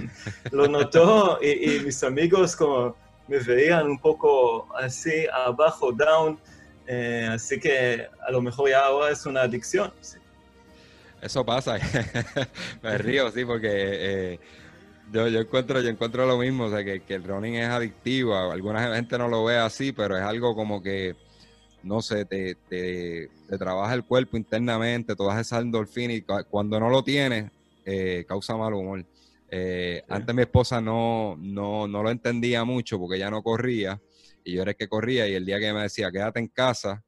lo 0.53 0.69
notó 0.69 1.39
y, 1.43 1.81
mis 1.81 2.03
amigos 2.05 2.55
como 2.55 2.97
me 3.27 3.39
veían 3.39 3.87
un 3.87 3.99
poco 3.99 4.69
así, 4.77 5.27
abajo, 5.47 5.93
down, 5.93 6.39
eh, 6.87 7.29
así 7.31 7.59
que 7.59 8.07
a 8.27 8.31
lo 8.31 8.41
mejor 8.41 8.71
ya 8.71 8.87
ahora 8.87 9.11
es 9.11 9.27
una 9.27 9.43
adicción. 9.43 9.93
Eso 11.21 11.45
pasa, 11.45 11.79
me 12.83 12.99
río, 12.99 13.31
sí, 13.31 13.45
porque 13.45 13.71
eh, 13.73 14.41
yo, 15.13 15.29
yo, 15.29 15.41
encuentro, 15.41 15.81
yo 15.81 15.89
encuentro 15.89 16.27
lo 16.27 16.37
mismo, 16.37 16.65
o 16.65 16.71
sea, 16.71 16.85
que, 16.85 17.03
el 17.09 17.25
running 17.25 17.55
es 17.55 17.69
adictivo, 17.69 18.37
alguna 18.37 18.95
gente 18.95 19.19
no 19.19 19.29
lo 19.29 19.45
ve 19.45 19.57
así, 19.57 19.93
pero 19.93 20.17
es 20.17 20.23
algo 20.23 20.55
como 20.55 20.83
que, 20.83 21.15
no 21.83 22.03
sé, 22.03 22.25
te, 22.25 22.57
te, 22.69 23.29
trabaja 23.59 23.95
el 23.95 24.05
cuerpo 24.05 24.37
internamente, 24.37 25.15
todas 25.17 25.41
esas 25.41 25.63
endorfinas, 25.63 26.17
y 26.17 26.23
cuando 26.23 26.79
no 26.81 26.89
lo 26.89 27.03
tienes, 27.03 27.51
eh, 27.85 28.25
causa 28.27 28.57
mal 28.57 28.75
humor. 28.75 29.05
Eh, 29.49 30.03
antes 30.09 30.35
mi 30.35 30.43
esposa 30.43 30.81
no, 30.81 31.37
no, 31.39 31.87
no 31.87 32.03
lo 32.03 32.11
entendía 32.11 32.65
mucho 32.65 32.99
porque 32.99 33.17
ella 33.17 33.31
no 33.31 33.43
corría, 33.43 34.01
y 34.45 34.55
yo 34.55 34.63
era 34.63 34.71
el 34.71 34.77
que 34.77 34.89
corría, 34.89 35.29
y 35.29 35.35
el 35.35 35.45
día 35.45 35.59
que 35.59 35.73
me 35.73 35.83
decía, 35.83 36.11
quédate 36.11 36.41
en 36.41 36.49
casa, 36.49 37.05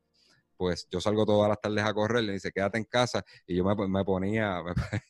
pues 0.57 0.87
yo 0.91 1.01
salgo 1.01 1.27
todas 1.27 1.49
las 1.49 1.61
tardes 1.61 1.85
a 1.85 1.95
correr, 1.95 2.25
le 2.25 2.35
dice, 2.35 2.53
quédate 2.53 2.79
en 2.79 2.85
casa, 2.85 3.25
y 3.47 3.57
yo 3.57 3.65
me, 3.65 4.05
ponía, 4.05 4.63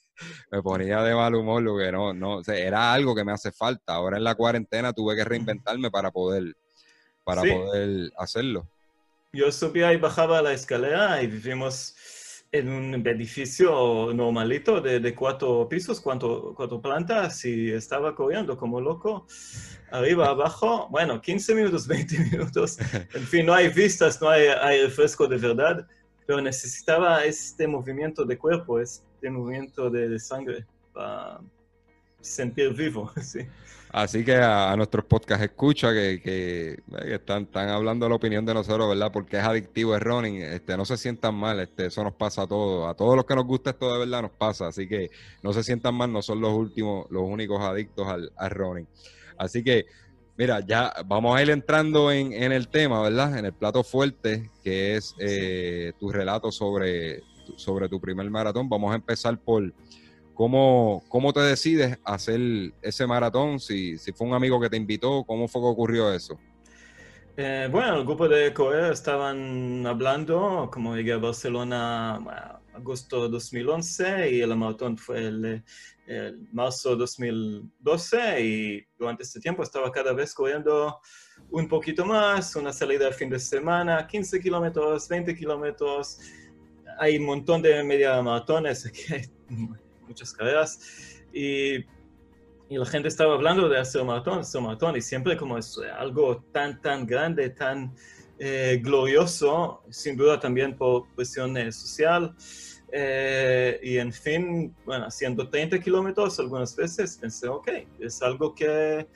me, 0.50 0.62
ponía 0.62 1.02
de 1.02 1.14
mal 1.14 1.34
humor, 1.34 1.62
lo 1.62 1.76
que 1.76 1.90
no, 1.90 2.14
no, 2.14 2.40
era 2.46 2.92
algo 2.92 3.14
que 3.14 3.24
me 3.24 3.32
hace 3.32 3.52
falta. 3.52 3.94
Ahora 3.94 4.16
en 4.16 4.24
la 4.24 4.34
cuarentena 4.34 4.92
tuve 4.92 5.16
que 5.16 5.24
reinventarme 5.24 5.90
para 5.90 6.10
poder, 6.10 6.56
para 7.24 7.42
poder 7.42 8.12
hacerlo. 8.16 8.68
Yo 9.34 9.50
subía 9.50 9.92
y 9.92 9.96
bajaba 9.96 10.40
la 10.40 10.52
escalera 10.52 11.20
y 11.22 11.26
vivimos 11.26 11.94
en 12.52 12.68
un 12.68 13.06
edificio 13.06 14.12
normalito 14.14 14.80
de, 14.80 15.00
de 15.00 15.14
cuatro 15.14 15.68
pisos, 15.68 16.00
cuatro, 16.00 16.54
cuatro 16.56 16.80
plantas, 16.80 17.44
y 17.44 17.72
estaba 17.72 18.14
corriendo 18.14 18.56
como 18.56 18.80
loco 18.80 19.26
arriba, 19.90 20.28
abajo, 20.28 20.88
bueno, 20.88 21.20
15 21.20 21.54
minutos, 21.54 21.86
20 21.88 22.18
minutos. 22.30 22.78
En 23.14 23.26
fin, 23.26 23.46
no 23.46 23.54
hay 23.54 23.68
vistas, 23.68 24.20
no 24.20 24.28
hay, 24.28 24.46
hay 24.46 24.82
refresco 24.82 25.26
de 25.26 25.36
verdad, 25.36 25.86
pero 26.26 26.40
necesitaba 26.40 27.24
este 27.24 27.66
movimiento 27.66 28.24
de 28.24 28.38
cuerpo, 28.38 28.78
este 28.78 29.30
movimiento 29.30 29.90
de, 29.90 30.18
sangre 30.18 30.64
para 30.92 31.40
sentir 32.20 32.72
vivo. 32.72 33.12
¿sí? 33.20 33.40
Así 33.94 34.24
que 34.24 34.34
a, 34.34 34.74
nuestros 34.74 35.04
podcast 35.04 35.40
escucha 35.40 35.92
que, 35.92 36.20
que, 36.20 36.82
están, 37.14 37.44
están, 37.44 37.68
hablando 37.68 38.08
la 38.08 38.16
opinión 38.16 38.44
de 38.44 38.52
nosotros, 38.52 38.88
¿verdad? 38.88 39.12
Porque 39.12 39.36
es 39.36 39.44
adictivo 39.44 39.94
el 39.94 40.00
running. 40.00 40.42
Este, 40.42 40.76
no 40.76 40.84
se 40.84 40.96
sientan 40.96 41.36
mal, 41.36 41.60
este, 41.60 41.86
eso 41.86 42.02
nos 42.02 42.12
pasa 42.14 42.42
a 42.42 42.46
todos. 42.48 42.90
A 42.90 42.94
todos 42.94 43.14
los 43.14 43.24
que 43.24 43.36
nos 43.36 43.44
gusta 43.44 43.70
esto 43.70 43.92
de 43.92 44.00
verdad 44.00 44.22
nos 44.22 44.32
pasa. 44.32 44.66
Así 44.66 44.88
que 44.88 45.10
no 45.44 45.52
se 45.52 45.62
sientan 45.62 45.94
mal, 45.94 46.12
no 46.12 46.22
son 46.22 46.40
los 46.40 46.52
últimos, 46.54 47.08
los 47.08 47.22
únicos 47.22 47.60
adictos 47.60 48.08
al, 48.08 48.50
running. 48.50 48.88
Así 49.38 49.62
que, 49.62 49.86
mira, 50.36 50.58
ya 50.66 50.92
vamos 51.06 51.36
a 51.36 51.42
ir 51.42 51.50
entrando 51.50 52.10
en, 52.10 52.32
el 52.32 52.66
tema, 52.66 53.00
¿verdad? 53.00 53.38
En 53.38 53.44
el 53.44 53.52
plato 53.52 53.84
fuerte, 53.84 54.50
que 54.64 54.96
es 54.96 55.14
eh, 55.20 55.92
tu 56.00 56.10
relato 56.10 56.50
sobre, 56.50 57.22
sobre 57.56 57.88
tu 57.88 58.00
primer 58.00 58.28
maratón. 58.28 58.68
Vamos 58.68 58.90
a 58.90 58.96
empezar 58.96 59.38
por 59.38 59.72
cómo, 60.34 61.02
cómo 61.08 61.32
te 61.32 61.40
decides 61.40 61.98
hacer 62.04 62.72
ese 62.82 63.06
maratón, 63.06 63.60
si, 63.60 63.98
si 63.98 64.12
fue 64.12 64.26
un 64.26 64.34
amigo 64.34 64.60
que 64.60 64.68
te 64.68 64.76
invitó, 64.76 65.24
cómo 65.24 65.48
fue 65.48 65.62
que 65.62 65.68
ocurrió 65.68 66.12
eso. 66.12 66.38
Eh, 67.36 67.68
bueno, 67.70 67.96
el 67.96 68.04
grupo 68.04 68.28
de 68.28 68.54
Corea 68.54 68.92
estaban 68.92 69.84
hablando, 69.86 70.70
como 70.72 70.94
llegué 70.94 71.14
a 71.14 71.18
Barcelona, 71.18 72.20
bueno, 72.22 72.60
agosto 72.74 73.28
2011 73.28 74.30
y 74.30 74.40
el 74.40 74.54
maratón 74.56 74.96
fue 74.96 75.18
el, 75.18 75.64
el 76.06 76.48
marzo 76.52 76.96
2012 76.96 78.40
y 78.40 78.86
durante 78.98 79.22
este 79.22 79.40
tiempo 79.40 79.62
estaba 79.62 79.90
cada 79.90 80.12
vez 80.12 80.34
corriendo 80.34 81.00
un 81.50 81.68
poquito 81.68 82.04
más, 82.04 82.54
una 82.56 82.72
salida 82.72 83.06
de 83.06 83.12
fin 83.12 83.30
de 83.30 83.38
semana, 83.38 84.06
15 84.06 84.40
kilómetros, 84.40 85.08
20 85.08 85.34
kilómetros. 85.34 86.18
Hay 86.98 87.16
un 87.16 87.26
montón 87.26 87.62
de 87.62 87.82
media 87.82 88.20
maratones, 88.22 88.84
hay 89.10 89.22
muchas 90.06 90.32
carreras 90.32 91.22
y, 91.32 91.84
la 92.70 92.86
gente 92.86 93.06
estaba 93.06 93.34
hablando 93.34 93.68
de 93.68 93.78
hacer 93.78 94.02
maratón, 94.02 94.40
hacer 94.40 94.60
maratón 94.60 94.96
y 94.96 95.00
siempre 95.00 95.36
como 95.36 95.56
es 95.56 95.78
algo 95.96 96.42
tan, 96.50 96.80
tan 96.80 97.06
grande, 97.06 97.50
tan 97.50 97.94
eh, 98.36 98.80
glorioso, 98.82 99.84
sin 99.90 100.16
duda 100.16 100.40
también 100.40 100.76
por 100.76 101.06
cuestión 101.14 101.54
social. 101.70 102.34
Eh, 102.90 103.78
y 103.82 103.98
en 103.98 104.12
fin, 104.12 104.74
bueno, 104.84 105.06
haciendo 105.06 105.48
30 105.48 105.78
kilómetros 105.78 106.40
algunas 106.40 106.74
veces 106.74 107.16
pensé, 107.20 107.46
ok, 107.46 107.68
es 108.00 108.22
algo 108.22 108.54
que, 108.54 109.06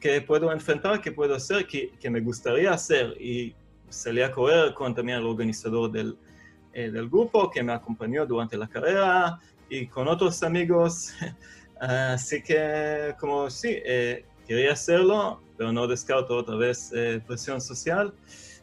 que 0.00 0.20
puedo 0.22 0.50
enfrentar, 0.50 1.00
que 1.00 1.12
puedo 1.12 1.36
hacer, 1.36 1.66
que, 1.66 1.92
que, 2.00 2.10
me 2.10 2.20
gustaría 2.20 2.72
hacer. 2.72 3.14
Y 3.20 3.54
salí 3.88 4.22
a 4.22 4.32
correr 4.32 4.74
con 4.74 4.94
también 4.94 5.18
el 5.18 5.26
organizador 5.26 5.90
del, 5.90 6.16
eh, 6.72 6.90
del 6.90 7.08
grupo 7.08 7.48
que 7.48 7.62
me 7.62 7.72
acompañó 7.72 8.26
durante 8.26 8.56
la 8.56 8.66
carrera 8.66 9.38
y 9.68 9.86
con 9.86 10.08
otros 10.08 10.42
amigos. 10.42 11.12
Así 11.80 12.42
que, 12.42 13.14
como 13.18 13.50
sí, 13.50 13.76
eh, 13.84 14.24
quería 14.46 14.72
hacerlo, 14.72 15.42
pero 15.56 15.72
no 15.72 15.86
descarto 15.86 16.36
otra 16.36 16.56
vez 16.56 16.92
presión 17.26 17.60
social. 17.60 18.12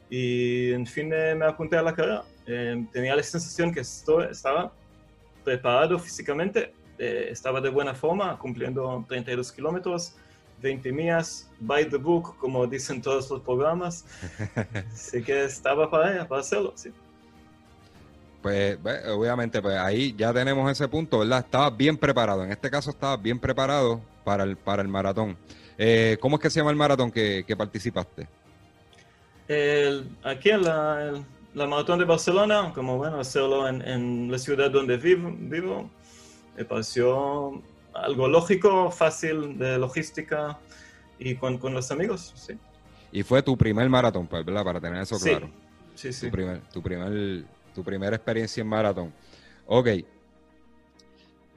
Y 0.10 0.72
en 0.74 0.86
fin, 0.86 1.10
me 1.10 1.46
apunté 1.46 1.78
a 1.78 1.82
la 1.84 1.94
carrera. 1.94 2.24
Em, 2.46 2.88
tenía 2.88 3.16
la 3.16 3.24
sensación 3.24 3.74
que 3.74 3.82
estaba 3.82 4.74
preparado 5.44 5.98
físicamente, 6.00 6.74
eh, 6.98 7.30
estaba 7.32 7.62
de 7.62 7.70
buena 7.70 7.94
forma, 7.94 8.38
cumpliendo 8.38 9.06
32 9.08 9.52
kilómetros, 9.52 10.16
20 10.62 10.92
millas, 10.92 11.50
by 11.60 11.88
the 11.90 11.98
book, 11.98 12.38
como 12.38 12.68
dicen 12.68 13.02
todos 13.02 13.30
los 13.30 13.42
programas. 13.42 14.06
Así 14.94 15.24
que 15.24 15.46
estaba 15.46 15.90
para, 15.90 16.28
para 16.28 16.42
hacerlo, 16.42 16.74
sí. 16.76 16.92
Pues 18.42 18.78
obviamente, 19.10 19.62
pues 19.62 19.78
ahí 19.78 20.16
ya 20.18 20.34
tenemos 20.34 20.70
ese 20.72 20.88
punto, 20.88 21.20
¿verdad? 21.20 21.40
Estabas 21.40 21.78
bien 21.78 21.98
preparado. 21.98 22.44
En 22.44 22.52
este 22.52 22.70
caso 22.70 22.90
estabas 22.90 23.22
bien 23.22 23.40
preparado 23.40 24.02
para 24.24 24.44
el, 24.44 24.58
para 24.58 24.82
el 24.82 24.88
maratón. 24.88 25.38
Eh, 25.78 26.18
¿Cómo 26.20 26.38
es 26.38 26.42
que 26.42 26.50
se 26.50 26.60
llama 26.60 26.72
el 26.72 26.78
maratón 26.78 27.12
que, 27.12 27.44
que 27.46 27.56
participaste? 27.56 28.28
aquí 30.24 30.50
en 30.50 30.64
la, 30.64 31.22
la 31.54 31.68
maratón 31.68 32.00
de 32.00 32.06
Barcelona, 32.06 32.72
como 32.74 32.98
bueno, 32.98 33.20
hacerlo 33.20 33.68
en, 33.68 33.82
en 33.82 34.32
la 34.32 34.38
ciudad 34.38 34.72
donde 34.72 34.96
vivo, 34.96 35.36
vivo, 35.38 35.90
me 36.56 36.64
pareció 36.64 37.62
algo 37.94 38.28
lógico, 38.28 38.92
fácil 38.92 39.58
de 39.58 39.78
logística 39.78 40.58
y 41.20 41.36
con, 41.36 41.58
con 41.58 41.74
los 41.74 41.92
amigos, 41.92 42.32
sí. 42.36 42.58
Y 43.12 43.24
fue 43.24 43.44
tu 43.44 43.58
primer 43.58 43.90
maratón, 43.90 44.28
pues, 44.28 44.46
¿verdad? 44.46 44.64
Para 44.64 44.80
tener 44.80 45.02
eso 45.02 45.20
claro. 45.20 45.50
Sí, 45.96 46.14
sí. 46.14 46.28
Tu, 46.28 46.32
primer, 46.32 46.62
tu, 46.72 46.82
primer, 46.82 47.44
tu 47.82 47.84
primera 47.84 48.16
experiencia 48.16 48.62
en 48.62 48.68
maratón. 48.68 49.14
Ok, 49.66 49.88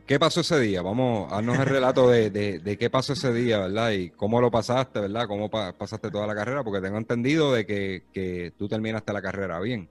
¿Qué 0.06 0.18
pasó 0.18 0.42
ese 0.42 0.60
día? 0.60 0.82
Vamos, 0.82 1.32
haznos 1.32 1.58
el 1.58 1.64
relato 1.64 2.10
de, 2.10 2.28
de, 2.28 2.76
qué 2.76 2.90
pasó 2.90 3.14
ese 3.14 3.32
día, 3.32 3.58
¿verdad? 3.60 3.92
Y 3.92 4.10
cómo 4.10 4.38
lo 4.38 4.50
pasaste, 4.50 5.00
¿verdad? 5.00 5.26
Cómo 5.26 5.48
pasaste 5.50 6.10
toda 6.10 6.26
la 6.26 6.34
carrera, 6.34 6.62
porque 6.62 6.82
tengo 6.82 6.98
entendido 6.98 7.54
de 7.54 7.64
que, 7.64 8.02
que 8.12 8.52
tú 8.58 8.68
terminaste 8.68 9.14
la 9.14 9.22
carrera 9.22 9.58
bien. 9.60 9.88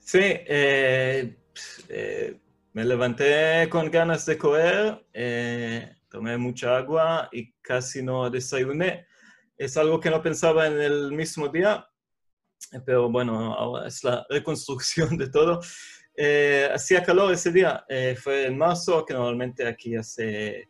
Sí, 0.00 0.18
eh, 0.20 1.36
eh, 1.88 2.40
me 2.72 2.84
levanté 2.84 3.68
con 3.68 3.88
ganas 3.88 4.26
de 4.26 4.36
correr, 4.36 5.06
eh, 5.12 5.94
tomé 6.08 6.36
mucha 6.36 6.76
agua 6.76 7.28
y 7.30 7.52
casi 7.62 8.02
no 8.02 8.28
desayuné. 8.28 9.06
Es 9.56 9.76
algo 9.76 10.00
que 10.00 10.10
no 10.10 10.20
pensaba 10.20 10.66
en 10.66 10.80
el 10.80 11.12
mismo 11.12 11.46
día, 11.46 11.86
pero 12.84 13.10
bueno, 13.10 13.54
ahora 13.54 13.88
es 13.88 14.04
la 14.04 14.26
reconstrucción 14.28 15.16
de 15.16 15.28
todo. 15.28 15.60
Eh, 16.20 16.68
hacía 16.74 17.02
calor 17.04 17.32
ese 17.32 17.52
día, 17.52 17.84
eh, 17.88 18.16
fue 18.20 18.46
en 18.46 18.58
marzo, 18.58 19.04
que 19.04 19.14
normalmente 19.14 19.64
aquí 19.66 19.94
hace 19.94 20.68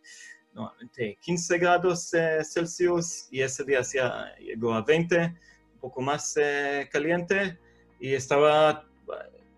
normalmente 0.52 1.16
15 1.22 1.58
grados 1.58 2.12
eh, 2.12 2.40
Celsius 2.44 3.28
y 3.30 3.40
ese 3.40 3.64
día 3.64 3.80
hacía, 3.80 4.34
llegó 4.38 4.74
a 4.74 4.82
20, 4.82 5.16
un 5.18 5.80
poco 5.80 6.02
más 6.02 6.34
caliente 6.90 7.58
y 7.98 8.12
estaba, 8.12 8.86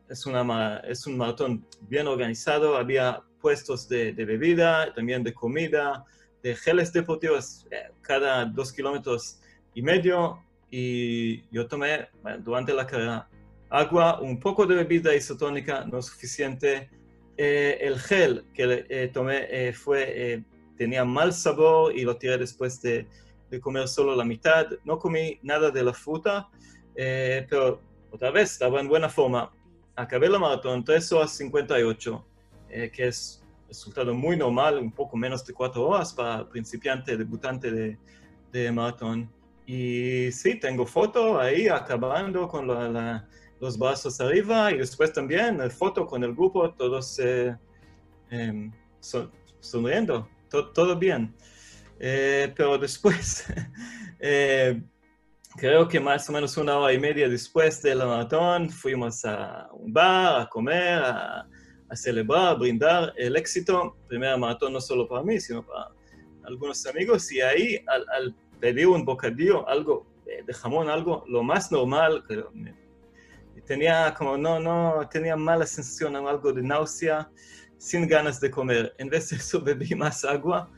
es, 0.08 0.26
una, 0.26 0.76
es 0.84 1.06
un 1.08 1.16
maratón 1.16 1.66
bien 1.88 2.06
organizado, 2.06 2.76
había 2.76 3.24
puestos 3.40 3.88
de, 3.88 4.12
de 4.12 4.24
bebida, 4.24 4.94
también 4.94 5.24
de 5.24 5.34
comida, 5.34 6.04
de 6.42 6.54
geles 6.54 6.92
deportivos 6.92 7.66
cada 8.02 8.44
dos 8.44 8.72
kilómetros 8.72 9.40
y 9.74 9.82
medio 9.82 10.40
y 10.70 11.42
yo 11.50 11.66
tomé 11.66 12.08
durante 12.44 12.72
la 12.72 12.86
carrera 12.86 13.28
agua, 13.70 14.20
un 14.20 14.38
poco 14.38 14.66
de 14.66 14.74
bebida 14.76 15.14
isotónica, 15.14 15.84
no 15.84 16.02
suficiente. 16.02 16.90
Eh, 17.36 17.78
el 17.80 17.98
gel 17.98 18.44
que 18.52 18.84
eh, 18.88 19.08
tomé 19.08 19.46
eh, 19.48 19.72
fue, 19.72 20.44
tenía 20.76 21.04
mal 21.04 21.32
sabor 21.32 21.96
y 21.96 22.02
lo 22.02 22.16
tiré 22.16 22.36
después 22.36 22.82
de, 22.82 23.06
de, 23.48 23.60
comer 23.60 23.88
solo 23.88 24.14
la 24.14 24.24
mitad. 24.24 24.66
No 24.84 24.98
comí 24.98 25.38
nada 25.42 25.70
de 25.70 25.82
la 25.82 25.94
fruta, 25.94 26.48
pero 26.94 27.80
otra 28.10 28.30
vez 28.30 28.52
estaba 28.52 28.80
en 28.80 28.88
buena 28.88 29.08
forma. 29.08 29.50
Acabé 29.96 30.28
la 30.28 30.38
maratón 30.38 30.84
3 30.84 31.12
horas 31.12 31.32
58, 31.32 32.26
que 32.92 33.06
es 33.06 33.42
resultado 33.68 34.14
muy 34.14 34.36
normal, 34.36 34.78
un 34.78 34.92
poco 34.92 35.16
menos 35.16 35.44
de 35.46 35.52
4 35.54 35.86
horas 35.86 36.12
para 36.12 36.48
principiante, 36.48 37.16
debutante 37.16 37.70
de, 37.70 37.98
de 38.52 38.72
maratón. 38.72 39.30
Y 39.66 40.32
sí, 40.32 40.58
tengo 40.58 40.86
foto 40.86 41.38
ahí 41.38 41.68
acabando 41.68 42.48
con 42.48 42.66
la, 42.66 42.88
la 42.88 43.28
los 43.60 43.78
brazos 43.78 44.20
arriba 44.20 44.72
y 44.72 44.78
después 44.78 45.12
también 45.12 45.70
foto 45.70 46.06
con 46.06 46.24
el 46.24 46.34
grupo, 46.34 46.72
todos 46.72 47.18
eh, 47.18 47.54
em, 48.30 48.72
sonriendo, 49.60 50.28
todo 50.48 50.96
bien. 50.98 51.34
Eh, 51.98 52.52
pero 52.56 52.78
después, 52.78 53.44
eh, 54.18 54.82
creo 55.56 55.86
que 55.86 56.00
más 56.00 56.28
o 56.30 56.32
menos 56.32 56.56
una 56.56 56.78
hora 56.78 56.92
y 56.94 56.98
media 56.98 57.28
después 57.28 57.82
de 57.82 57.94
la 57.94 58.06
maratón, 58.06 58.70
fuimos 58.70 59.24
a 59.26 59.68
un 59.74 59.92
bar 59.92 60.40
a 60.40 60.48
comer, 60.48 61.02
a, 61.04 61.46
celebrar, 61.92 62.48
a 62.48 62.54
brindar 62.54 63.12
el 63.18 63.36
éxito. 63.36 63.98
Primera 64.08 64.38
maratón 64.38 64.72
no 64.72 64.80
solo 64.80 65.06
para 65.06 65.22
mí, 65.22 65.38
sino 65.38 65.66
para 65.66 65.88
algunos 66.44 66.86
amigos. 66.86 67.30
Y 67.30 67.42
ahí, 67.42 67.84
al, 67.86 68.34
pedir 68.60 68.86
un 68.86 69.04
bocadillo, 69.04 69.68
algo 69.68 70.06
eh, 70.26 70.42
de 70.46 70.52
jamón, 70.54 70.88
algo 70.88 71.24
lo 71.28 71.42
más 71.42 71.72
normal, 71.72 72.24
tenía 73.66 74.14
como, 74.14 74.36
no, 74.36 74.58
no, 74.58 75.08
tenía 75.10 75.36
mala 75.36 75.66
sensación, 75.66 76.16
algo 76.16 76.52
de 76.52 76.62
náusea, 76.62 77.30
sin 77.78 78.06
ganas 78.06 78.40
de 78.40 78.50
comer. 78.50 78.94
En 78.98 79.08
vez 79.08 79.30
de 79.30 79.36
eso 79.36 79.60
bebí 79.64 79.94
más 79.94 80.24
agua 80.24 80.68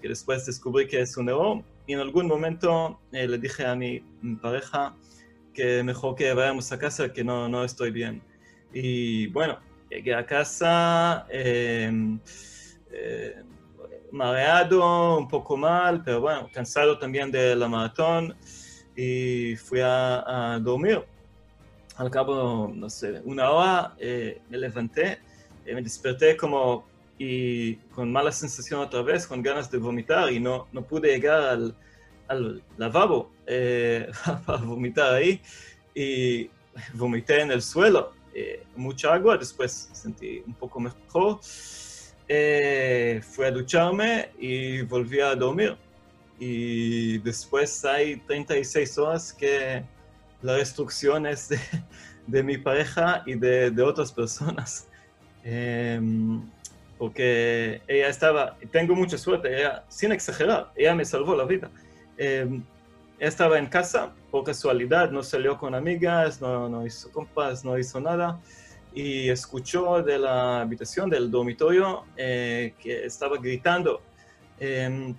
que 0.00 0.08
después 0.08 0.46
descubrí 0.46 0.86
que 0.86 1.00
es 1.00 1.16
un 1.16 1.28
error. 1.28 1.62
Y 1.86 1.94
en 1.94 2.00
algún 2.00 2.26
momento 2.26 3.00
eh, 3.12 3.26
le 3.26 3.38
dije 3.38 3.64
a 3.64 3.74
mi 3.74 4.00
pareja 4.42 4.94
que 5.54 5.82
mejor 5.82 6.14
que 6.14 6.32
vayamos 6.32 6.70
a 6.70 6.78
casa, 6.78 7.12
que 7.12 7.24
no, 7.24 7.48
no 7.48 7.64
estoy 7.64 7.90
bien. 7.90 8.22
Y 8.72 9.26
bueno, 9.28 9.58
llegué 9.90 10.14
a 10.14 10.24
casa 10.24 11.26
em, 11.30 12.20
eh, 12.92 13.42
mareado, 14.12 15.18
un 15.18 15.28
poco 15.28 15.56
mal, 15.56 16.02
pero 16.04 16.20
bueno, 16.20 16.48
cansado 16.52 16.98
también 16.98 17.30
de 17.30 17.54
la 17.54 17.68
maratón 17.68 18.34
y 18.96 19.56
fui 19.56 19.80
a, 19.82 20.58
dormir. 20.60 21.04
Al 21.96 22.10
cabo, 22.10 22.70
no 22.72 22.88
sé, 22.88 23.20
una 23.24 23.50
hora 23.50 23.94
eh, 23.98 24.40
me 24.48 24.58
levanté, 24.58 25.18
me 25.66 25.82
desperté 25.82 26.36
como 26.36 26.86
y 27.18 27.74
con 27.94 28.12
mala 28.12 28.30
sensación 28.30 28.80
otra 28.80 29.02
vez, 29.02 29.26
con 29.26 29.42
ganas 29.42 29.70
de 29.70 29.78
vomitar 29.78 30.32
y 30.32 30.38
no, 30.38 30.68
no 30.72 30.82
pude 30.82 31.08
llegar 31.08 31.40
al, 31.40 31.74
al 32.28 32.62
lavabo 32.76 33.30
eh, 33.46 34.08
para 34.46 34.58
vomitar 34.62 35.14
ahí 35.14 35.40
y 35.94 36.48
vomité 36.94 37.40
en 37.40 37.50
el 37.50 37.62
suelo. 37.62 38.12
Eh, 38.34 38.62
mucha 38.76 39.12
agua, 39.12 39.36
después 39.36 39.90
sentí 39.92 40.42
un 40.46 40.54
poco 40.54 40.78
mejor. 40.78 41.40
Eh, 42.28 43.20
fui 43.22 43.46
a 43.46 43.50
ducharme 43.50 44.30
y 44.38 44.82
volví 44.82 45.20
a 45.20 45.34
dormir. 45.34 45.76
Y 46.38 47.18
después 47.18 47.84
hay 47.84 48.16
36 48.16 48.98
horas 48.98 49.32
que 49.32 49.82
la 50.42 50.54
destrucción 50.54 51.26
es 51.26 51.48
de, 51.48 51.58
de 52.26 52.42
mi 52.42 52.58
pareja 52.58 53.22
y 53.26 53.34
de, 53.34 53.70
de 53.70 53.82
otras 53.82 54.12
personas. 54.12 54.86
Eh, 55.42 56.00
porque 56.98 57.80
ella 57.86 58.08
estaba, 58.08 58.56
tengo 58.72 58.94
mucha 58.94 59.16
suerte, 59.16 59.56
ella, 59.56 59.84
sin 59.88 60.12
exagerar, 60.12 60.72
ella 60.74 60.94
me 60.94 61.04
salvó 61.04 61.36
la 61.36 61.44
vida. 61.44 61.70
Eh, 62.18 62.60
estaba 63.20 63.58
en 63.58 63.66
casa, 63.66 64.12
por 64.30 64.44
casualidad, 64.44 65.10
no 65.10 65.22
salió 65.22 65.56
con 65.56 65.74
amigas, 65.74 66.40
no, 66.40 66.68
no 66.68 66.84
hizo 66.84 67.10
compas, 67.12 67.64
no 67.64 67.78
hizo 67.78 68.00
nada, 68.00 68.40
y 68.94 69.28
escuchó 69.28 70.02
de 70.02 70.18
la 70.18 70.60
habitación, 70.62 71.10
del 71.10 71.30
dormitorio, 71.30 72.04
eh, 72.16 72.74
que 72.78 73.04
estaba 73.04 73.36
gritando. 73.38 74.02
Em, 74.58 75.14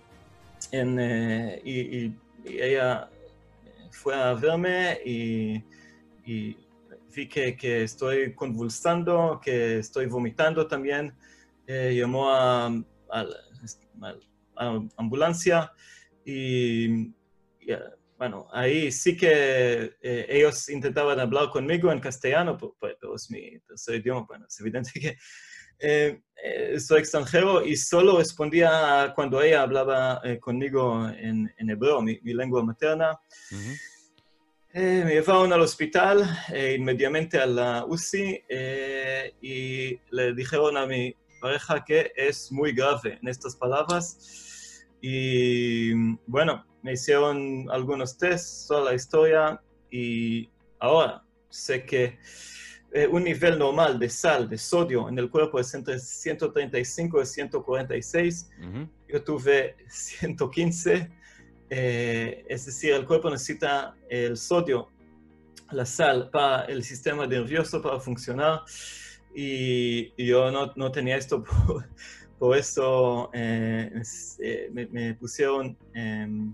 eh, 0.72 1.62
y, 1.64 2.14
ella 2.46 3.10
fue 3.92 4.16
a 4.16 4.34
verme 4.34 5.00
y, 5.06 5.64
vi 7.14 7.28
que, 7.28 7.84
estoy 7.84 8.34
convulsando, 8.34 9.40
que 9.44 9.80
estoy 9.80 10.06
vomitando 10.06 10.68
también. 10.68 11.14
Eh, 11.68 11.96
llamó 11.96 12.30
a, 12.30 12.68
a, 13.12 14.82
ambulancia 14.98 15.72
y, 16.26 17.14
bueno, 18.20 18.50
ahí 18.52 18.92
sí 18.92 19.16
que 19.16 19.96
eh, 20.02 20.26
ellos 20.28 20.68
intentaban 20.68 21.22
hablar 21.22 21.50
conmigo 21.50 21.90
en 21.90 22.02
castellano, 22.02 22.58
pero, 22.58 23.16
es 23.16 23.32
mi 23.32 23.58
tercer 23.62 23.96
idioma, 23.96 24.26
bueno, 24.28 24.46
es 24.46 24.60
evidente 24.60 24.92
que 25.00 25.18
eh, 25.80 26.20
soy 26.82 27.00
extranjero 27.00 27.66
y 27.66 27.78
solo 27.78 28.18
respondía 28.18 29.14
cuando 29.16 29.42
ella 29.42 29.62
hablaba 29.62 30.22
conmigo 30.42 31.08
en, 31.08 31.50
en 31.58 31.70
hebreo, 31.70 32.02
mi, 32.02 32.20
lengua 32.22 32.62
materna. 32.62 33.18
me 34.74 35.14
llevaron 35.14 35.54
al 35.54 35.62
hospital, 35.62 36.30
inmediatamente 36.78 37.40
a 37.40 37.46
la 37.46 37.86
UCI, 37.86 38.44
y 39.42 39.98
le 40.12 40.34
dijeron 40.34 40.76
a 40.76 40.86
mi 40.86 41.16
pareja 41.40 41.86
que 41.86 42.12
es 42.18 42.52
muy 42.52 42.74
grave 42.74 43.18
en 43.22 43.30
estas 43.30 43.56
palabras. 43.56 44.49
Y 45.02 45.94
bueno, 46.28 46.66
me 46.82 46.94
hicieron 46.94 47.70
algunos 47.72 48.18
tests, 48.18 48.68
toda 48.68 48.92
la 48.92 48.96
historia, 48.96 49.62
y 49.92 50.50
ahora 50.80 51.24
sé 51.50 51.86
que 51.86 52.20
eh, 52.92 53.08
un 53.08 53.24
nivel 53.24 53.60
normal 53.60 54.00
de 54.00 54.10
sal, 54.10 54.50
de 54.50 54.58
sodio 54.58 55.10
en 55.10 55.20
el 55.20 55.30
cuerpo 55.30 55.60
es 55.60 55.74
entre 55.74 56.00
135 56.00 57.22
y 57.22 57.26
146. 57.26 58.50
Yo 59.08 59.24
tuve 59.24 59.76
115, 59.88 61.12
eh, 61.70 62.46
es 62.48 62.66
decir, 62.66 62.94
el 62.94 63.06
cuerpo 63.06 63.30
necesita 63.30 63.96
el 64.10 64.38
sodio, 64.38 64.90
la 65.72 65.86
sal 65.86 66.30
para 66.32 66.66
el 66.66 66.84
sistema 66.84 67.28
nervioso 67.28 67.80
para 67.80 68.00
funcionar 68.00 68.62
y, 69.36 70.12
yo 70.24 70.50
no, 70.50 70.74
no, 70.76 70.92
tenía 70.92 71.18
esto, 71.18 71.44
por, 71.68 71.88
eso 72.56 73.30
eh, 73.34 74.02
eh, 74.40 74.70
me, 74.72 75.14
pusieron, 75.14 75.78
em, 75.94 76.54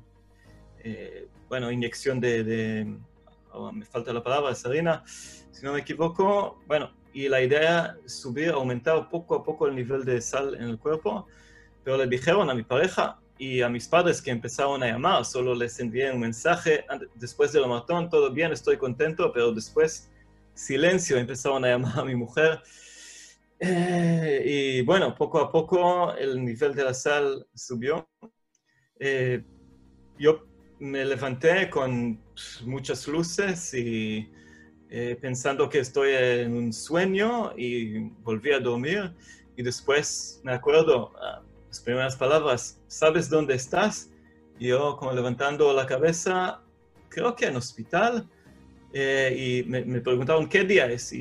eh, 0.83 1.27
bueno, 1.47 1.71
inyección 1.71 2.19
de, 2.19 2.97
oh, 3.51 3.71
me 3.71 3.85
falta 3.85 4.11
la 4.11 4.23
palabra, 4.23 4.55
salina, 4.55 5.03
si 5.05 5.63
no 5.63 5.73
me 5.73 5.79
equivoco, 5.81 6.59
bueno, 6.67 6.91
y 7.13 7.29
la 7.29 7.41
idea 7.41 7.97
es 8.05 8.13
subir, 8.13 8.49
aumentar 8.49 9.09
poco 9.09 9.35
a 9.35 9.43
poco 9.43 9.67
el 9.67 9.75
nivel 9.75 10.03
de 10.03 10.19
sal 10.21 10.55
en 10.55 10.63
el 10.63 10.79
cuerpo, 10.79 11.27
pero 11.83 11.97
le 11.97 12.07
dijeron 12.07 12.49
a 12.49 12.53
mi 12.53 12.63
pareja 12.63 13.19
y 13.37 13.61
a 13.61 13.69
mis 13.69 13.87
padres 13.87 14.21
que 14.21 14.31
empezaron 14.31 14.81
a 14.83 14.87
llamar, 14.87 15.23
solo 15.23 15.53
les 15.53 15.79
envié 15.79 16.11
un 16.11 16.19
mensaje 16.19 16.85
después 17.15 17.53
del 17.53 17.67
maratón, 17.67 18.09
todo 18.09 18.31
bien, 18.31 18.51
estoy 18.51 18.77
contento, 18.77 19.31
pero 19.31 19.51
después 19.51 20.09
silencio, 20.55 21.17
empezaron 21.17 21.63
a 21.65 21.69
llamar 21.69 21.99
a 21.99 22.05
mi 22.05 22.15
mujer. 22.15 22.61
Eh, 23.59 24.43
y 24.45 24.81
bueno, 24.81 25.15
poco 25.15 25.39
a 25.39 25.51
poco 25.51 26.13
el 26.15 26.43
nivel 26.43 26.75
de 26.75 26.83
la 26.83 26.93
sal 26.93 27.47
subió. 27.53 28.07
Eh, 28.99 29.43
yo 30.17 30.45
me 30.79 31.05
levanté 31.05 31.69
con 31.69 32.19
muchas 32.65 33.07
luces 33.07 33.73
y 33.73 34.29
eh, 34.89 35.17
pensando 35.19 35.69
que 35.69 35.79
estoy 35.79 36.11
en 36.13 36.53
un 36.53 36.73
sueño 36.73 37.53
y 37.57 37.99
volví 38.23 38.51
a 38.51 38.59
dormir. 38.59 39.13
Y 39.55 39.63
después 39.63 40.41
me 40.43 40.51
acuerdo 40.51 41.13
ah, 41.21 41.41
las 41.69 41.79
primeras 41.79 42.15
palabras, 42.17 42.81
¿sabes 42.87 43.29
dónde 43.29 43.55
estás? 43.55 44.09
Yo 44.59 44.97
como 44.97 45.13
levantando 45.13 45.73
la 45.73 45.85
cabeza, 45.85 46.61
creo 47.09 47.35
que 47.35 47.45
en 47.45 47.55
hospital. 47.55 48.29
Y 48.93 49.63
me, 49.67 49.99
preguntaron 49.99 50.47
qué 50.47 50.63
día 50.63 50.85
es 50.85 51.11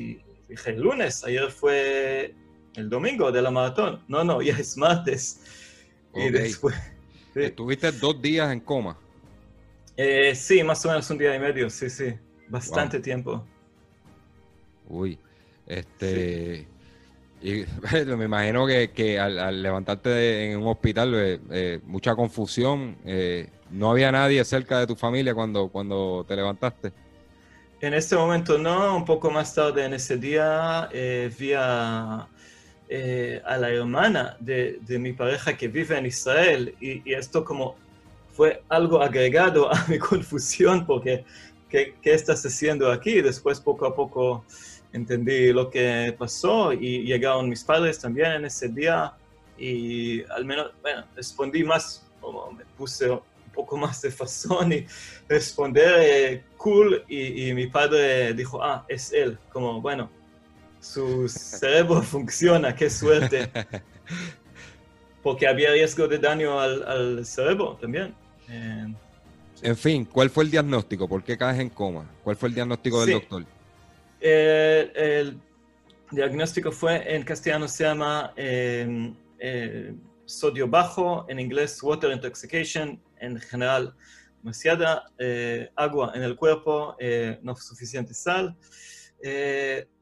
dije 0.47 0.71
el 0.71 0.81
lunes, 0.81 1.23
ayer 1.23 1.49
fue 1.51 2.35
el 2.75 2.89
domingo 2.89 3.31
de 3.31 3.41
la 3.41 3.51
maratón. 3.51 4.03
No, 4.07 4.23
no, 4.23 4.41
ya 4.41 4.57
es 4.57 4.77
martes. 4.77 5.41
Y 6.13 6.29
después... 6.29 6.75
¿Estuviste 7.33 7.91
dos 7.91 8.21
días 8.21 8.51
en 8.51 8.61
coma? 8.61 8.97
Eh, 9.97 10.33
sí, 10.35 10.63
más 10.63 10.85
o 10.85 10.89
menos 10.89 11.09
un 11.09 11.17
día 11.17 11.35
y 11.35 11.39
medio, 11.39 11.69
sí, 11.69 11.89
sí. 11.89 12.13
Bastante 12.47 12.99
tiempo. 12.99 13.45
Uy, 14.87 15.19
este... 15.65 16.67
Y, 17.41 17.65
me 18.05 18.25
imagino 18.25 18.65
que, 18.65 19.19
al, 19.19 19.61
levantarte 19.61 20.51
en 20.51 20.59
un 20.59 20.67
hospital, 20.67 21.41
eh, 21.51 21.79
mucha 21.83 22.15
confusión. 22.15 22.97
¿No 23.71 23.91
había 23.91 24.11
nadie 24.11 24.43
cerca 24.45 24.79
de 24.79 24.87
tu 24.87 24.95
familia 24.95 25.33
cuando, 25.33 25.67
cuando 25.67 26.25
te 26.27 26.35
levantaste? 26.35 26.93
En 27.85 27.93
este 27.93 28.15
momento 28.15 28.57
no, 28.57 28.97
un 28.97 29.05
poco 29.05 29.29
más 29.29 29.53
tarde 29.53 29.85
en 29.85 29.93
ese 29.93 30.17
día 30.17 30.89
eh, 30.91 31.31
vi 31.37 31.53
a, 31.53 32.27
eh, 32.89 33.39
a, 33.45 33.57
la 33.57 33.69
hermana 33.69 34.35
de, 34.39 34.79
de, 34.81 34.97
mi 34.97 35.13
pareja 35.13 35.55
que 35.55 35.67
vive 35.67 35.95
en 35.95 36.07
Israel 36.07 36.73
y, 36.81 37.13
esto 37.13 37.45
como 37.45 37.75
fue 38.33 38.63
algo 38.69 39.03
agregado 39.03 39.71
a 39.71 39.85
mi 39.87 39.99
confusión 40.09 40.83
porque 40.87 41.25
¿qué, 41.69 41.93
¿qué, 42.01 42.15
estás 42.15 42.43
haciendo 42.43 42.91
aquí? 42.91 43.21
Después 43.21 43.59
poco 43.59 43.85
a 43.85 43.93
poco 43.93 44.45
entendí 44.91 45.53
lo 45.53 45.69
que 45.69 46.15
pasó 46.17 46.73
y 46.73 47.03
llegaron 47.03 47.47
mis 47.47 47.63
padres 47.63 47.99
también 47.99 48.31
en 48.31 48.45
ese 48.45 48.67
día 48.67 49.13
y 49.59 50.23
al 50.31 50.43
menos, 50.43 50.71
bueno, 50.81 51.05
respondí 51.15 51.63
más, 51.63 52.03
como 52.19 52.49
me 52.51 52.65
puse 52.65 53.11
poco 53.55 53.77
más 53.77 54.01
de 54.01 54.11
fazón 54.21 54.73
y 54.73 54.85
responder 55.27 55.99
eh, 55.99 56.43
cool 56.65 57.05
y, 57.07 57.53
mi 57.53 57.67
padre 57.67 58.33
dijo, 58.33 58.63
ah, 58.63 58.83
es 58.87 59.13
él, 59.13 59.37
como 59.53 59.81
bueno, 59.81 60.09
su 60.79 61.29
cerebro 61.29 62.01
funciona, 62.15 62.75
qué 62.75 62.89
suerte. 62.89 63.51
Porque 65.21 65.47
había 65.47 65.71
riesgo 65.71 66.07
de 66.07 66.17
daño 66.17 66.59
al, 66.59 67.23
cerebro 67.23 67.77
también. 67.79 68.15
Eh, 68.49 68.87
en 69.61 69.77
fin, 69.77 70.05
¿cuál 70.05 70.31
fue 70.31 70.45
el 70.45 70.49
diagnóstico? 70.49 71.07
¿Por 71.07 71.23
qué 71.23 71.37
caes 71.37 71.59
en 71.59 71.69
coma? 71.69 72.09
¿Cuál 72.23 72.35
fue 72.35 72.49
el 72.49 72.55
diagnóstico 72.55 73.05
del 73.05 73.13
doctor? 73.19 73.45
Eh, 74.19 74.91
el 74.95 75.37
diagnóstico 76.09 76.71
fue, 76.71 77.15
en 77.15 77.21
castellano 77.21 77.67
se 77.67 77.83
llama 77.83 78.33
em, 78.35 79.13
eh, 79.37 79.93
sodio 80.25 80.67
bajo, 80.67 81.27
en 81.29 81.39
inglés 81.39 81.81
water 81.83 82.09
intoxication, 82.11 82.99
en 83.19 83.39
general 83.39 83.93
demasiada 84.45 85.11
agua 85.75 86.11
en 86.13 86.21
el 86.21 86.35
cuerpo, 86.35 86.95
no 87.41 87.55
suficiente 87.55 88.13
sal. 88.13 88.55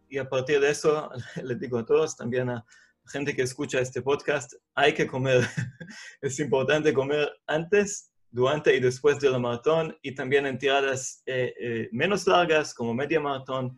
y 0.09 0.17
a 0.17 0.27
partir 0.27 0.59
de 0.59 0.69
eso, 0.69 1.09
les 1.41 1.57
digo 1.57 1.77
a 1.77 1.85
todos, 1.85 2.17
también 2.17 2.49
a 2.49 2.65
gente 3.07 3.33
que 3.33 3.43
escucha 3.43 3.79
este 3.79 4.01
podcast, 4.01 4.53
hay 4.75 4.93
que 4.93 5.07
comer. 5.07 5.41
es 6.21 6.39
importante 6.39 6.93
comer 6.93 7.31
antes 7.47 8.11
durante 8.31 8.75
y 8.75 8.81
después 8.81 9.17
de 9.19 9.29
la 9.29 9.39
maratón 9.39 9.95
y 10.01 10.13
también 10.13 10.45
en 10.45 10.57
tiradas 10.57 11.21
eh, 11.25 11.53
eh, 11.57 11.89
menos 11.91 12.27
largas 12.27 12.73
como 12.73 12.93
media 12.93 13.19
maratón. 13.21 13.77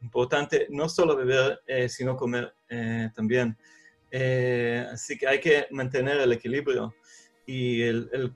Importante 0.00 0.66
no 0.70 0.88
solo 0.88 1.14
beber, 1.14 1.60
eh, 1.66 1.88
sino 1.88 2.16
comer 2.16 2.54
también. 3.14 3.54
así 4.92 5.18
que 5.18 5.28
hay 5.28 5.40
que 5.40 5.66
mantener 5.70 6.20
el 6.20 6.32
equilibrio. 6.32 6.94
Y 7.46 7.82
el, 7.82 8.32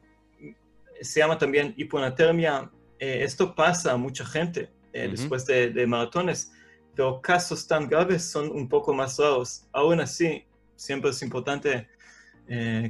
se 1.01 1.21
llama 1.21 1.39
también 1.39 1.75
hiponatermia. 1.77 2.71
esto 2.99 3.55
pasa 3.55 3.93
a 3.93 3.97
mucha 3.97 4.25
gente 4.25 4.71
después 4.93 5.45
de, 5.47 5.71
de, 5.71 5.87
maratones, 5.87 6.53
pero 6.95 7.21
casos 7.21 7.67
tan 7.67 7.89
graves 7.89 8.25
son 8.25 8.51
un 8.51 8.69
poco 8.69 8.95
más 8.95 9.19
raros. 9.19 9.67
Aún 9.73 10.01
así, 10.01 10.45
siempre 10.77 11.11
es 11.11 11.21
importante 11.23 11.89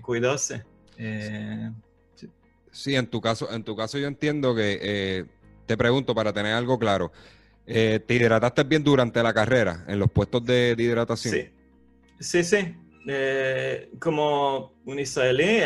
cuidarse. 0.02 0.64
Sí, 2.74 2.96
en 2.96 3.06
tu 3.06 3.20
caso, 3.20 3.50
en 3.52 3.62
tu 3.62 3.76
caso 3.76 3.98
yo 3.98 4.08
entiendo 4.08 4.52
que 4.52 4.78
eh, 4.82 5.24
te 5.64 5.76
pregunto 5.76 6.12
para 6.12 6.32
tener 6.32 6.52
algo 6.52 6.76
claro. 6.76 7.12
Eh, 7.66 8.00
¿Te 8.04 8.14
hidrataste 8.14 8.64
bien 8.64 8.82
durante 8.82 9.22
la 9.22 9.32
carrera 9.32 9.84
en 9.86 10.00
los 10.00 10.10
puestos 10.10 10.44
de, 10.44 10.74
hidratación? 10.76 11.34
Sí, 11.34 11.48
sí, 12.18 12.42
sí. 12.42 12.74
Eh, 13.06 13.90
como 14.00 14.72
un 14.84 14.98
israelí, 14.98 15.60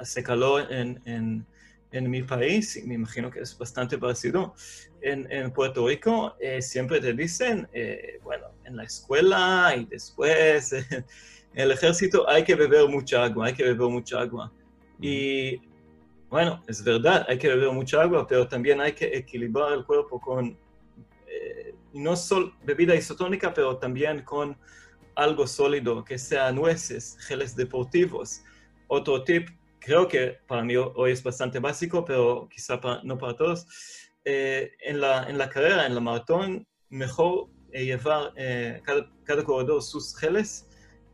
hace 0.00 0.22
calor 0.22 0.72
en, 0.72 1.44
mi 1.92 2.22
país, 2.22 2.76
y 2.76 2.86
me 2.86 2.94
imagino 2.94 3.30
que 3.30 3.40
es 3.40 3.56
bastante 3.56 3.98
parecido. 3.98 4.54
En, 5.00 5.52
Puerto 5.52 5.86
Rico 5.86 6.36
siempre 6.60 7.00
te 7.00 7.12
dicen, 7.12 7.68
bueno, 8.22 8.46
en 8.64 8.76
la 8.76 8.84
escuela 8.84 9.74
y 9.76 9.84
después 9.84 10.72
en 10.92 11.04
el 11.54 11.70
ejército 11.70 12.28
hay 12.28 12.44
que 12.44 12.54
beber 12.54 12.88
mucha 12.88 13.24
agua, 13.24 13.46
hay 13.46 13.54
que 13.54 13.64
beber 13.64 13.88
mucha 13.88 14.20
agua. 14.20 14.52
Y 15.00 15.60
bueno, 16.32 16.62
es 16.66 16.82
verdad, 16.82 17.26
hay 17.28 17.36
que 17.36 17.48
beber 17.48 17.70
mucha 17.72 18.00
agua, 18.00 18.26
pero 18.26 18.48
también 18.48 18.80
hay 18.80 18.92
que 18.92 19.04
equilibrar 19.16 19.72
el 19.74 19.84
cuerpo 19.84 20.18
con, 20.18 20.56
eh, 21.26 21.74
no 21.92 22.16
solo 22.16 22.54
bebida 22.64 22.94
isotónica, 22.94 23.52
pero 23.52 23.76
también 23.76 24.22
con 24.22 24.56
algo 25.14 25.46
sólido, 25.46 26.02
que 26.02 26.16
sea 26.16 26.50
nueces, 26.50 27.18
geles 27.26 27.54
deportivos. 27.54 28.42
Otro 28.88 29.22
tip, 29.24 29.50
creo 29.84 30.08
que 30.08 30.38
para 30.46 30.62
mí 30.62 30.76
hoy 30.76 31.12
es 31.12 31.22
bastante 31.22 31.58
básico, 31.58 32.04
pero 32.04 32.48
quizá 32.50 32.80
no 33.04 33.18
para 33.18 33.36
todos. 33.36 33.66
Eh, 34.24 34.72
en, 34.80 35.00
la, 35.00 35.28
en 35.28 35.36
la 35.36 35.48
carrera, 35.48 35.86
en 35.86 35.94
la 35.94 36.00
maratón, 36.00 36.66
mejor 36.88 37.48
eh, 37.72 37.84
llevar 37.84 38.32
cada, 38.84 39.10
cada, 39.24 39.44
corredor 39.44 39.82
sus 39.82 40.16
geles 40.16 40.68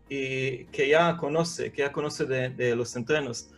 y 0.09 0.65
que 0.67 0.89
ya 0.89 1.17
conoce, 1.17 1.73
que 1.73 1.83
ya 1.83 1.93
conoce 1.93 2.27
de, 2.27 2.51
de 2.51 2.77
los 2.77 2.95
entrenos 2.97 3.51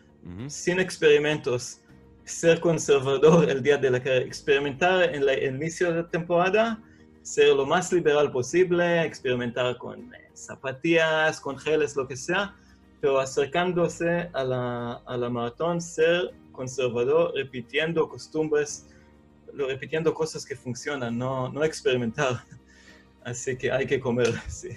sin 0.48 0.80
experimentos, 0.80 1.80
ser 2.24 2.60
conservador 2.60 3.48
el 3.48 3.62
día 3.62 3.76
de 3.78 3.90
la 3.90 4.02
carrera, 4.02 4.24
experimentar 4.24 5.14
en 5.14 5.28
el 5.28 5.54
inicio 5.54 5.90
de 5.92 6.02
la 6.02 6.08
temporada, 6.08 6.82
ser 7.22 7.54
lo 7.54 7.66
más 7.66 7.92
liberal 7.92 8.30
posible, 8.30 9.02
experimentar 9.02 9.76
con 9.78 10.14
eh, 10.14 10.30
zapatillas, 10.34 11.40
con 11.40 11.58
geles, 11.58 11.96
lo 11.96 12.06
que 12.06 12.16
sea, 12.16 12.54
pero 13.00 13.18
acercándose 13.18 14.28
a 14.32 14.44
la, 14.44 14.92
a 15.06 15.16
la 15.16 15.30
maratón, 15.30 15.80
ser 15.80 16.32
conservador, 16.52 17.32
repitiendo 17.34 18.08
costumbres, 18.08 18.86
repitiendo 19.54 20.12
cosas 20.12 20.44
que 20.44 20.54
funcionan, 20.54 21.16
no, 21.16 21.48
no 21.48 21.64
experimentar. 21.64 22.42
Así 23.24 23.56
que 23.56 23.70
hay 23.70 23.86
que 23.86 24.00
comer, 24.00 24.32
sí. 24.48 24.70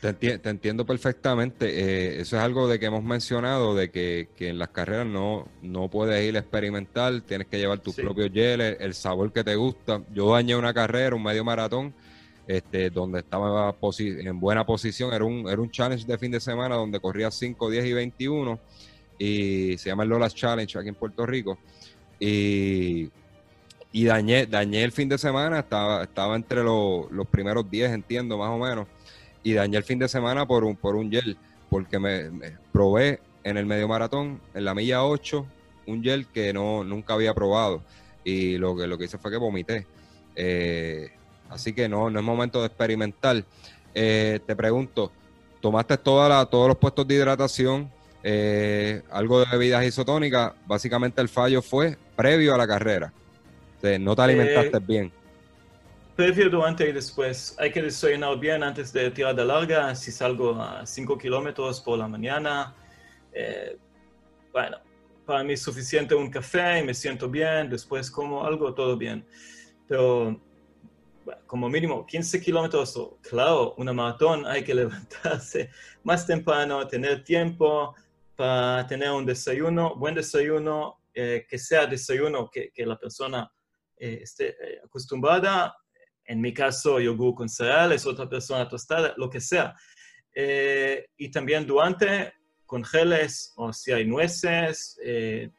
Te, 0.00 0.40
entiendo 0.44 0.84
perfectamente. 0.84 1.66
Eh, 1.68 2.20
eso 2.20 2.36
es 2.36 2.42
algo 2.42 2.68
de 2.68 2.78
que 2.78 2.86
hemos 2.86 3.02
mencionado, 3.02 3.74
de 3.74 3.90
que, 3.90 4.28
en 4.38 4.58
las 4.58 4.68
carreras 4.68 5.06
no, 5.06 5.48
no 5.62 5.88
puedes 5.88 6.22
ir 6.22 6.36
a 6.36 6.40
experimentar, 6.40 7.20
tienes 7.22 7.48
que 7.48 7.58
llevar 7.58 7.80
tus 7.80 7.96
propios 7.96 8.30
geles, 8.32 8.76
el 8.80 8.94
sabor 8.94 9.32
que 9.32 9.42
te 9.42 9.56
gusta. 9.56 10.02
Yo 10.12 10.32
dañé 10.32 10.54
una 10.54 10.74
carrera, 10.74 11.16
un 11.16 11.22
medio 11.22 11.44
maratón, 11.44 11.94
este, 12.46 12.90
donde 12.90 13.20
estaba 13.20 13.74
en 13.98 14.40
buena 14.40 14.64
posición. 14.64 15.12
Era 15.12 15.24
un, 15.24 15.48
era 15.48 15.60
un 15.60 15.70
challenge 15.70 16.06
de 16.06 16.18
fin 16.18 16.30
de 16.30 16.40
semana 16.40 16.76
donde 16.76 17.00
corría 17.00 17.30
5, 17.30 17.70
10 17.70 17.84
y 17.84 17.92
21. 17.92 18.58
Y 19.18 19.78
se 19.78 19.88
llama 19.88 20.02
el 20.02 20.10
Lolas 20.10 20.34
Challenge 20.34 20.78
aquí 20.78 20.88
en 20.88 20.94
Puerto 20.94 21.24
Rico. 21.24 21.58
Y, 22.20 23.10
y 23.92 24.04
dañé, 24.04 24.46
dañé 24.46 24.84
el 24.84 24.92
fin 24.92 25.08
de 25.08 25.18
semana, 25.18 25.60
estaba, 25.60 26.02
estaba 26.02 26.36
entre 26.36 26.62
los, 26.62 27.10
los 27.10 27.26
primeros 27.26 27.70
10, 27.70 27.92
entiendo, 27.92 28.36
más 28.36 28.50
o 28.50 28.58
menos 28.58 28.86
y 29.46 29.52
dañé 29.52 29.76
el 29.76 29.84
fin 29.84 30.00
de 30.00 30.08
semana 30.08 30.44
por 30.44 30.64
un, 30.64 30.74
por 30.74 30.96
un 30.96 31.08
gel, 31.08 31.36
porque 31.70 32.00
me, 32.00 32.32
probé 32.72 33.20
en 33.44 33.56
el 33.56 33.64
medio 33.64 33.86
maratón, 33.86 34.40
en 34.54 34.64
la 34.64 34.74
milla 34.74 35.04
8, 35.04 35.46
un 35.86 36.02
gel 36.02 36.26
que 36.26 36.52
no, 36.52 36.82
nunca 36.82 37.14
había 37.14 37.32
probado. 37.32 37.80
Y 38.24 38.58
lo 38.58 38.76
que, 38.76 38.88
lo 38.88 38.98
que 38.98 39.04
hice 39.04 39.18
fue 39.18 39.30
que 39.30 39.36
vomité. 39.36 39.86
Eh, 40.34 41.12
así 41.56 41.72
que 41.72 41.88
no, 41.88 42.08
no 42.08 42.18
es 42.18 42.24
momento 42.24 42.60
de 42.60 42.66
experimentar. 42.66 43.44
Eh, 43.94 44.40
te 44.46 44.54
pregunto, 44.54 45.10
¿tomaste 45.60 45.96
toda 45.98 46.28
la, 46.28 46.46
todos 46.46 46.68
los 46.68 46.78
puestos 46.78 47.06
de 47.06 47.14
hidratación? 47.14 47.90
Eh, 48.22 49.02
algo 49.10 49.40
de 49.40 49.46
bebidas 49.50 49.84
isotónicas, 49.84 50.52
básicamente 50.66 51.20
el 51.20 51.28
fallo 51.28 51.62
fue 51.62 51.96
previo 52.16 52.54
a 52.54 52.58
la 52.58 52.66
carrera. 52.66 53.12
no 54.00 54.16
te 54.16 54.22
alimentaste 54.22 54.78
bien 54.80 55.12
previo, 56.16 56.48
durante 56.48 56.88
y 56.88 56.92
después. 56.92 57.54
Hay 57.58 57.70
que 57.70 57.82
desayunar 57.82 58.38
bien 58.40 58.62
antes 58.62 58.92
de 58.92 59.10
tirada 59.10 59.44
larga. 59.44 59.94
Si 59.94 60.10
salgo 60.10 60.60
a 60.60 60.84
5 60.84 61.18
kilómetros 61.18 61.80
por 61.80 61.98
la 61.98 62.08
mañana, 62.08 62.74
eh, 63.32 63.76
bueno, 64.52 64.78
para 65.26 65.44
mí 65.44 65.52
es 65.52 65.62
suficiente 65.62 66.14
un 66.14 66.30
café 66.30 66.80
y 66.80 66.84
me 66.84 66.94
siento 66.94 67.28
bien. 67.28 67.68
Después 67.68 68.10
como 68.10 68.44
algo, 68.44 68.74
todo 68.74 68.96
bien. 68.96 69.24
Pero 69.86 70.40
como 71.46 71.68
mínimo 71.68 72.06
15 72.06 72.40
kilómetros, 72.40 72.98
claro, 73.22 73.74
una 73.78 73.92
maratón 73.92 74.46
hay 74.46 74.64
que 74.64 74.74
levantarse 74.82 75.70
más 76.04 76.26
temprano, 76.26 76.86
tener 76.86 77.24
tiempo 77.24 77.94
para 78.36 78.86
tener 78.86 79.10
un 79.10 79.24
desayuno, 79.24 79.94
buen 79.96 80.14
desayuno, 80.14 81.00
eh, 81.14 81.46
que 81.48 81.58
sea 81.58 81.86
desayuno 81.86 82.50
que, 82.50 82.72
la 82.84 82.98
persona 82.98 83.50
eh, 83.96 84.20
esté 84.22 84.56
acostumbrada 84.84 85.74
en 86.26 86.40
mi 86.40 86.52
caso, 86.52 87.00
yogur 87.00 87.34
con 87.34 87.48
cereales, 87.48 88.06
otra 88.06 88.28
persona 88.28 88.68
tostada, 88.68 89.14
lo 89.16 89.30
que 89.30 89.40
sea. 89.40 89.74
Eh, 90.34 91.06
y 91.16 91.30
también 91.30 91.66
durante, 91.66 92.32
con 92.66 92.84
geles, 92.84 93.52
o 93.56 93.72
si 93.72 93.92
hay 93.92 94.04
nueces, 94.04 94.98
eh, 95.02 95.50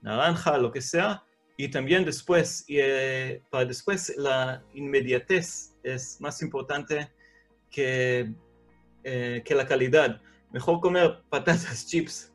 naranja, 0.00 0.56
lo 0.58 0.70
que 0.70 0.80
sea. 0.80 1.24
Y 1.56 1.68
también 1.68 2.04
después, 2.04 2.64
eh, 2.68 3.42
para 3.50 3.64
después, 3.64 4.14
la 4.16 4.62
inmediatez 4.74 5.74
es 5.82 6.20
más 6.20 6.42
importante 6.42 7.10
que, 7.70 8.32
que 9.02 9.54
la 9.54 9.66
calidad. 9.66 10.20
Mejor 10.50 10.80
comer 10.80 11.22
patatas 11.28 11.86
chips 11.88 12.32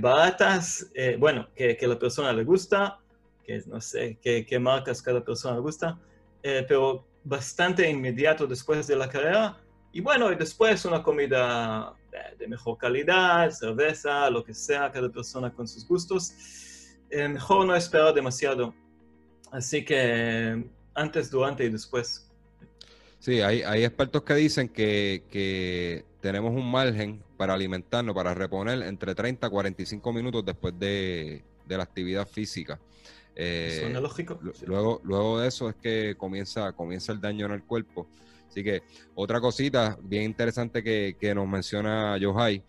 baratas, 0.00 0.90
bueno, 1.18 1.48
que, 1.54 1.76
que 1.76 1.86
la 1.86 1.98
persona 1.98 2.32
le 2.32 2.44
gusta, 2.44 3.02
que 3.44 3.62
no 3.66 3.80
sé 3.80 4.18
qué, 4.20 4.46
qué 4.46 4.58
marcas 4.58 5.02
cada 5.02 5.24
persona 5.24 5.56
le 5.56 5.60
gusta, 5.60 5.98
eh, 6.42 6.64
pero 6.66 7.06
bastante 7.24 7.88
inmediato 7.88 8.46
después 8.46 8.86
de 8.86 8.96
la 8.96 9.08
carrera. 9.08 9.58
Y 9.92 10.00
bueno, 10.00 10.32
y 10.32 10.36
después 10.36 10.84
una 10.84 11.02
comida 11.02 11.94
eh, 12.12 12.36
de 12.38 12.48
mejor 12.48 12.78
calidad, 12.78 13.50
cerveza, 13.50 14.30
lo 14.30 14.42
que 14.42 14.54
sea, 14.54 14.90
cada 14.90 15.08
persona 15.08 15.52
con 15.52 15.68
sus 15.68 15.86
gustos. 15.86 16.32
Mejor 17.12 17.66
no 17.66 17.74
esperar 17.74 18.14
demasiado. 18.14 18.74
Así 19.50 19.84
que 19.84 20.64
antes, 20.94 21.30
durante 21.30 21.64
y 21.64 21.68
después. 21.68 22.28
Sí, 23.18 23.40
hay, 23.40 23.62
hay 23.62 23.84
expertos 23.84 24.22
que 24.22 24.34
dicen 24.34 24.68
que, 24.68 25.24
que, 25.30 26.04
tenemos 26.20 26.52
un 26.52 26.70
margen 26.70 27.22
para 27.36 27.54
alimentarnos, 27.54 28.14
para 28.14 28.32
reponer 28.32 28.82
entre 28.82 29.14
30 29.14 29.46
a 29.46 29.50
45 29.50 30.12
minutos 30.12 30.44
después 30.44 30.78
de, 30.78 31.44
de 31.66 31.76
la 31.76 31.82
actividad 31.82 32.26
física. 32.26 32.80
Eh, 33.34 33.90
lógico? 34.00 34.38
Luego, 34.66 35.00
luego 35.04 35.40
de 35.40 35.48
eso 35.48 35.68
es 35.68 35.76
que 35.76 36.14
comienza, 36.16 36.72
comienza 36.72 37.12
el 37.12 37.20
daño 37.20 37.46
en 37.46 37.52
el 37.52 37.64
cuerpo. 37.64 38.08
Así 38.48 38.62
que 38.62 38.82
otra 39.14 39.40
cosita 39.40 39.98
bien 40.02 40.24
interesante 40.24 40.82
que, 40.82 41.16
que 41.18 41.34
nos 41.34 41.48
menciona 41.48 42.18
Johai 42.20 42.62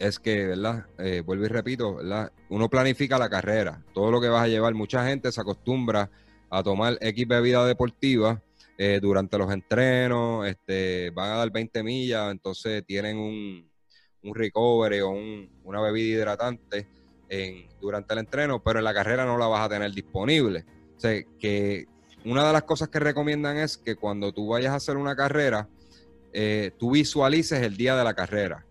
es 0.00 0.18
que, 0.18 0.46
¿verdad? 0.46 0.86
Eh, 0.98 1.22
vuelvo 1.24 1.44
y 1.44 1.48
repito, 1.48 1.96
¿verdad? 1.96 2.32
Uno 2.48 2.68
planifica 2.70 3.18
la 3.18 3.28
carrera, 3.28 3.84
todo 3.92 4.10
lo 4.10 4.20
que 4.20 4.28
vas 4.28 4.44
a 4.44 4.48
llevar. 4.48 4.74
Mucha 4.74 5.06
gente 5.06 5.30
se 5.30 5.40
acostumbra 5.40 6.10
a 6.48 6.62
tomar 6.62 6.98
X 7.00 7.28
bebida 7.28 7.64
deportiva 7.66 8.42
eh, 8.78 8.98
durante 9.00 9.36
los 9.36 9.52
entrenos, 9.52 10.48
este, 10.48 11.10
van 11.10 11.32
a 11.32 11.36
dar 11.36 11.50
20 11.50 11.82
millas, 11.82 12.30
entonces 12.30 12.82
tienen 12.86 13.18
un, 13.18 13.70
un 14.22 14.34
recovery 14.34 15.00
o 15.00 15.10
una 15.64 15.82
bebida 15.82 16.16
hidratante 16.16 16.88
en, 17.28 17.68
durante 17.78 18.14
el 18.14 18.20
entreno, 18.20 18.62
pero 18.62 18.78
en 18.78 18.86
la 18.86 18.94
carrera 18.94 19.26
no 19.26 19.36
la 19.36 19.48
vas 19.48 19.66
a 19.66 19.68
tener 19.68 19.92
disponible. 19.92 20.64
O 20.96 20.98
sea, 20.98 21.22
que 21.38 21.86
una 22.24 22.46
de 22.46 22.54
las 22.54 22.62
cosas 22.62 22.88
que 22.88 23.00
recomiendan 23.00 23.58
es 23.58 23.76
que 23.76 23.96
cuando 23.96 24.32
tú 24.32 24.48
vayas 24.48 24.72
a 24.72 24.76
hacer 24.76 24.96
una 24.96 25.14
carrera, 25.14 25.68
eh, 26.32 26.70
tú 26.78 26.92
visualices 26.92 27.60
el 27.60 27.76
día 27.76 27.96
de 27.96 28.04
la 28.04 28.14
carrera. 28.14 28.64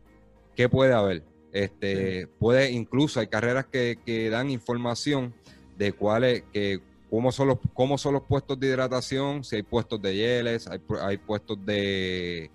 ¿Qué 0.56 0.70
puede 0.70 0.94
haber? 0.94 1.24
Este, 1.52 2.28
puede, 2.28 2.72
incluso 2.72 3.20
hay 3.20 3.28
carreras 3.28 3.66
que, 3.66 3.98
que 4.06 4.30
dan 4.30 4.50
información 4.50 5.34
de 5.78 5.94
cuáles, 5.94 6.44
que 6.54 6.80
cómo 7.10 7.32
son 7.32 7.48
los, 7.48 7.58
cómo 7.74 7.98
son 7.98 8.14
los 8.14 8.24
puestos 8.24 8.60
de 8.60 8.68
hidratación, 8.68 9.44
si 9.44 9.58
hay 9.58 9.64
puestos 9.64 10.02
de 10.02 10.16
hieles, 10.16 10.68
hay, 10.68 10.80
hay 11.02 11.18
puestos 11.18 11.66
de, 11.66 12.52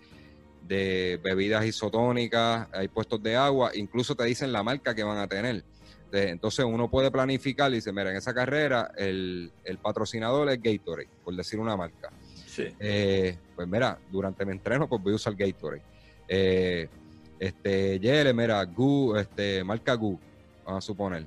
de 0.66 1.20
bebidas 1.22 1.64
isotónicas, 1.64 2.68
hay 2.72 2.88
puestos 2.88 3.22
de 3.22 3.36
agua, 3.36 3.72
incluso 3.74 4.14
te 4.14 4.24
dicen 4.24 4.52
la 4.52 4.62
marca 4.62 4.94
que 4.94 5.02
van 5.02 5.18
a 5.18 5.26
tener. 5.26 5.64
Entonces 6.12 6.64
uno 6.64 6.88
puede 6.88 7.10
planificar 7.10 7.72
y 7.72 7.76
dice, 7.76 7.92
mira, 7.92 8.10
en 8.10 8.16
esa 8.16 8.32
carrera 8.32 8.92
el, 8.96 9.50
patrocinador 9.82 10.48
es 10.50 10.62
Gatorade, 10.62 11.08
por 11.24 11.34
decir 11.34 11.58
una 11.58 11.76
marca. 11.76 12.10
Eh, 12.56 13.36
pues 13.56 13.66
mira, 13.66 13.98
durante 14.12 14.44
mi 14.44 14.52
entreno 14.52 14.88
pues 14.88 15.02
voy 15.02 15.12
a 15.12 15.16
usar 15.16 15.34
Gatorade. 15.34 15.82
Eh, 16.28 16.88
este, 17.46 17.98
Yele, 18.00 18.32
mira, 18.32 18.64
Gu, 18.64 19.16
este, 19.16 19.64
marca 19.64 19.94
Gu, 19.94 20.18
vamos 20.64 20.84
a 20.84 20.86
suponer. 20.86 21.26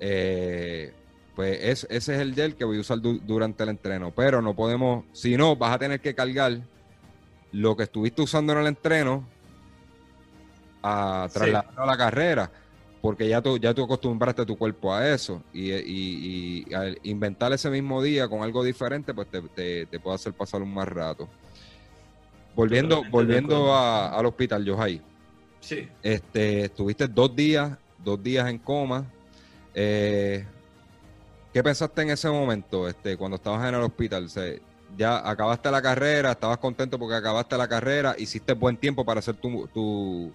Eh, 0.00 0.92
pues 1.34 1.58
ese 1.62 1.96
es 1.96 2.08
el 2.08 2.34
gel 2.34 2.56
que 2.56 2.64
voy 2.64 2.78
a 2.78 2.80
usar 2.80 2.98
durante 3.00 3.62
el 3.62 3.70
entreno. 3.70 4.12
Pero 4.14 4.40
no 4.40 4.54
podemos, 4.54 5.04
si 5.12 5.36
no, 5.36 5.56
vas 5.56 5.74
a 5.74 5.78
tener 5.78 6.00
que 6.00 6.14
cargar 6.14 6.58
lo 7.52 7.76
que 7.76 7.84
estuviste 7.84 8.22
usando 8.22 8.52
en 8.52 8.60
el 8.60 8.66
entreno 8.68 9.26
a 10.82 11.28
trasladarlo 11.32 11.82
a 11.82 11.86
la 11.86 11.96
carrera 11.96 12.50
porque 13.06 13.28
ya 13.28 13.40
tú, 13.40 13.56
ya 13.56 13.72
tú 13.72 13.84
acostumbraste 13.84 14.44
tu 14.44 14.58
cuerpo 14.58 14.92
a 14.92 15.08
eso 15.08 15.40
y, 15.52 16.74
al 16.74 16.98
inventar 17.04 17.52
ese 17.52 17.70
mismo 17.70 18.02
día 18.02 18.26
con 18.26 18.42
algo 18.42 18.64
diferente, 18.64 19.14
pues 19.14 19.28
te, 19.28 19.86
te, 19.86 20.00
puede 20.00 20.16
hacer 20.16 20.32
pasar 20.32 20.60
un 20.60 20.74
más 20.74 20.88
rato. 20.88 21.28
Volviendo, 22.56 23.04
volviendo 23.08 23.72
al 23.76 24.26
hospital, 24.26 24.68
Johai. 24.68 25.00
Sí. 25.66 25.88
Este, 26.00 26.66
estuviste 26.66 27.08
dos 27.08 27.34
días, 27.34 27.76
dos 27.98 28.22
días 28.22 28.48
en 28.48 28.58
coma. 28.58 29.04
Eh, 29.74 30.44
¿Qué 31.52 31.60
pensaste 31.60 32.02
en 32.02 32.10
ese 32.10 32.30
momento, 32.30 32.88
este, 32.88 33.16
cuando 33.16 33.34
estabas 33.36 33.68
en 33.68 33.74
el 33.74 33.80
hospital? 33.80 34.28
ya 34.96 35.28
acabaste 35.28 35.68
la 35.72 35.82
carrera, 35.82 36.30
estabas 36.30 36.58
contento 36.58 36.98
porque 36.98 37.16
acabaste 37.16 37.58
la 37.58 37.66
carrera, 37.66 38.14
hiciste 38.16 38.52
buen 38.52 38.76
tiempo 38.76 39.04
para 39.04 39.18
hacer 39.18 39.34
tu, 39.34 39.66
tu, 39.74 40.32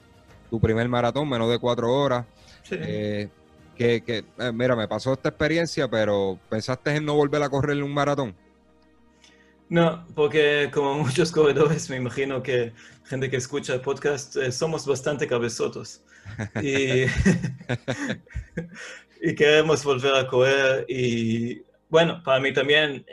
tu 0.50 0.60
primer 0.60 0.88
maratón, 0.90 1.30
menos 1.30 1.50
de 1.50 1.60
cuatro 1.60 1.94
horas. 1.94 2.26
Eh, 2.70 3.30
que, 3.78 4.02
que 4.02 4.26
eh, 4.38 4.52
mira, 4.54 4.76
me 4.76 4.88
pasó 4.90 5.14
esta 5.14 5.30
experiencia, 5.30 5.88
pero 5.88 6.38
¿pensaste 6.50 6.94
en 6.94 7.06
no 7.06 7.16
volver 7.16 7.42
a 7.42 7.50
correr 7.50 7.82
un 7.82 7.94
maratón? 7.94 8.36
No, 9.72 10.06
porque 10.16 10.70
como 10.74 10.96
muchos 11.06 11.32
corredores, 11.32 11.90
me 11.90 11.96
imagino 11.96 12.44
que 12.44 12.74
gente 13.06 13.30
que 13.30 13.38
escucha 13.38 13.74
el 13.74 13.80
podcast, 13.80 14.36
eh, 14.36 14.52
somos 14.52 14.86
bastante 14.86 15.26
cabezotos. 15.26 16.04
Y, 16.62 17.06
queremos 19.38 19.82
volver 19.86 20.14
a 20.14 20.28
correr. 20.28 20.86
Y 20.90 21.64
bueno, 21.88 22.22
para 22.22 22.42
mí 22.42 22.52
también, 22.52 23.06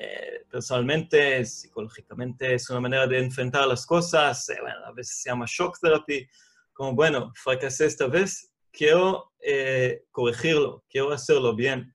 personalmente, 0.51 1.45
psicológicamente, 1.45 2.55
es 2.55 2.69
una 2.71 2.81
manera 2.81 3.07
de 3.07 3.21
enfrentar 3.21 3.65
las 3.69 3.87
cosas. 3.87 4.51
bueno, 4.61 4.85
a 4.85 4.91
veces 4.91 5.23
se 5.23 5.31
llama 5.31 5.47
shock 5.47 5.79
therapy. 5.81 6.29
Como, 6.73 6.93
bueno, 6.93 7.33
fracasé 7.37 7.87
esta 7.87 8.09
vez, 8.09 8.53
quiero 8.73 9.33
eh, 9.41 10.03
corregirlo, 10.11 10.85
quiero 10.91 11.13
hacerlo 11.13 11.55
bien. 11.55 11.95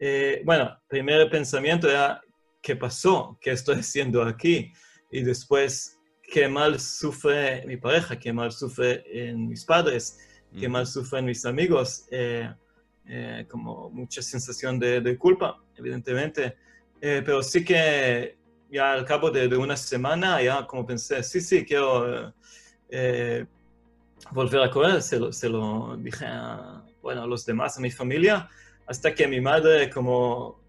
Eh, 0.00 0.42
bueno, 0.44 0.76
primer 0.88 1.30
pensamiento 1.30 1.88
era, 1.88 2.20
¿qué 2.62 2.76
pasó? 2.76 3.38
¿Qué 3.40 3.50
estoy 3.50 3.76
haciendo 3.76 4.22
aquí? 4.22 4.72
Y 5.10 5.22
después, 5.22 5.98
¿qué 6.22 6.48
mal 6.48 6.78
sufre 6.80 7.64
mi 7.66 7.76
pareja? 7.76 8.18
¿Qué 8.18 8.32
mal 8.32 8.52
sufre 8.52 9.02
en 9.12 9.48
mis 9.48 9.64
padres? 9.64 10.18
¿Qué 10.58 10.68
mal 10.68 10.86
sufren 10.86 11.24
mis 11.24 11.44
amigos? 11.44 12.06
Eh, 12.10 12.48
como 13.48 13.90
mucha 13.90 14.22
sensación 14.22 14.78
de, 14.78 15.16
culpa, 15.18 15.56
evidentemente. 15.76 16.56
pero 17.00 17.42
sí 17.42 17.64
que 17.64 18.36
ya 18.70 18.92
al 18.92 19.04
cabo 19.04 19.30
de, 19.30 19.48
de, 19.48 19.56
una 19.56 19.76
semana, 19.76 20.40
ya 20.42 20.66
como 20.66 20.86
pensé, 20.86 21.22
sí, 21.22 21.40
sí, 21.40 21.64
quiero 21.64 22.32
volver 24.32 24.62
a 24.62 24.70
correr, 24.70 25.02
se 25.02 25.18
lo, 25.18 25.32
se 25.32 25.48
lo 25.48 25.96
dije 25.96 26.26
a, 26.26 26.84
bueno, 27.02 27.22
a 27.22 27.26
los 27.26 27.44
demás, 27.44 27.76
a 27.76 27.80
mi 27.80 27.90
familia, 27.90 28.48
hasta 28.86 29.14
que 29.14 29.26
mi 29.26 29.40
madre 29.40 29.90
como 29.90 30.60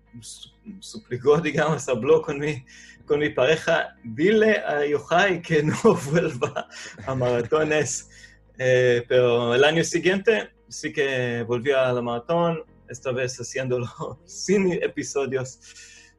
suplicó, 0.80 1.38
digamos, 1.42 1.88
habló 1.88 2.22
con 2.22 2.40
mi, 2.40 2.64
con 3.06 3.20
mi 3.20 3.30
pareja, 3.30 3.96
dile 4.04 4.58
a 4.58 4.86
Yohai 4.86 5.42
que 5.42 5.64
no 5.64 5.76
vuelva 6.12 6.68
a 7.06 7.16
maratones. 7.16 8.10
Eh, 8.58 9.04
pero 9.08 9.56
el 9.56 9.64
año 9.64 9.84
siguiente 9.84 10.52
sí 10.68 10.94
que 10.94 11.44
volví 11.48 11.72
a 11.72 11.92
la 11.92 12.02
maratón, 12.02 12.64
esta 12.90 13.12
vez 13.12 13.38
haciéndolo 13.38 14.20
sin 14.26 14.72
episodios 14.74 15.60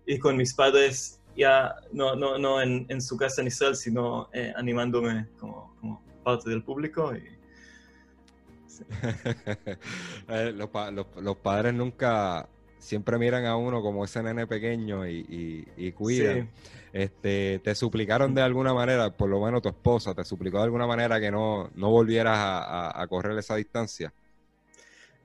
y 0.07 0.19
con 0.19 0.37
mis 0.37 0.55
padres, 0.55 1.21
ya 1.37 1.75
no, 1.93 2.17
no, 2.17 2.39
no 2.39 2.61
en, 2.61 2.87
en 2.89 3.01
su 3.01 3.17
casa 3.17 3.41
en 3.41 3.47
Israel, 3.47 3.77
sino 3.77 4.29
eh, 4.33 4.53
animándome 4.57 5.29
como, 5.39 5.75
como 5.81 6.03
parte 6.25 6.51
del 6.51 6.63
público. 6.63 7.15
Y... 7.15 7.43
Eh, 10.29 10.53
los, 10.53 11.37
padres 11.39 11.75
nunca, 11.75 12.49
siempre 12.83 13.17
miran 13.17 13.47
a 13.47 13.57
uno 13.57 13.81
como 13.81 14.05
ese 14.05 14.23
nene 14.23 14.47
pequeño 14.47 15.07
y, 15.09 15.67
y, 15.77 15.93
cuidan. 15.93 16.51
Este, 16.93 17.61
¿Te 17.61 17.75
suplicaron 17.75 18.35
de 18.35 18.43
alguna 18.43 18.75
manera, 18.75 19.17
por 19.17 19.31
lo 19.31 19.41
menos 19.41 19.63
tu 19.63 19.69
esposa, 19.69 20.15
te 20.15 20.25
suplicó 20.25 20.59
de 20.59 20.65
alguna 20.65 20.87
manera 20.87 21.21
que 21.21 21.31
no, 21.31 21.71
no 21.75 21.91
volvieras 21.91 22.37
a, 22.37 23.07
correr 23.09 23.39
esa 23.39 23.57
distancia? 23.57 24.13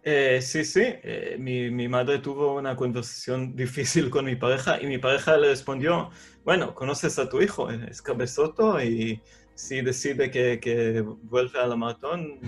Eh, 0.04 0.40
sí, 0.42 0.64
sí. 0.64 0.84
Eh, 0.86 1.36
mi, 1.40 1.70
mi, 1.72 1.88
madre 1.90 2.20
tuvo 2.20 2.56
una 2.56 2.76
conversación 2.76 3.56
difícil 3.56 4.10
con 4.10 4.26
mi 4.26 4.36
pareja 4.36 4.82
y 4.82 4.86
mi 4.86 5.00
pareja 5.00 5.36
le 5.36 5.50
respondió, 5.50 6.12
bueno, 6.46 6.74
conoces 6.76 7.20
a 7.20 7.28
tu 7.28 7.42
hijo, 7.42 7.70
es 7.70 8.02
cabezoto 8.02 8.82
y 8.82 9.20
si 9.56 9.82
decide 9.82 10.30
que, 10.30 10.60
que 10.60 11.02
vuelve 11.02 11.60
a 11.60 11.66
la 11.66 11.76
maratón, 11.76 12.40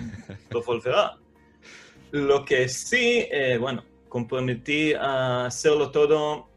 lo 0.50 0.62
volverá. 0.62 1.18
Lo 2.12 2.44
que 2.44 2.68
sí, 2.68 3.28
eh, 3.30 3.56
bueno, 3.56 3.84
comprometí 4.10 4.92
a 4.92 5.46
hacerlo 5.46 5.90
todo 5.90 6.48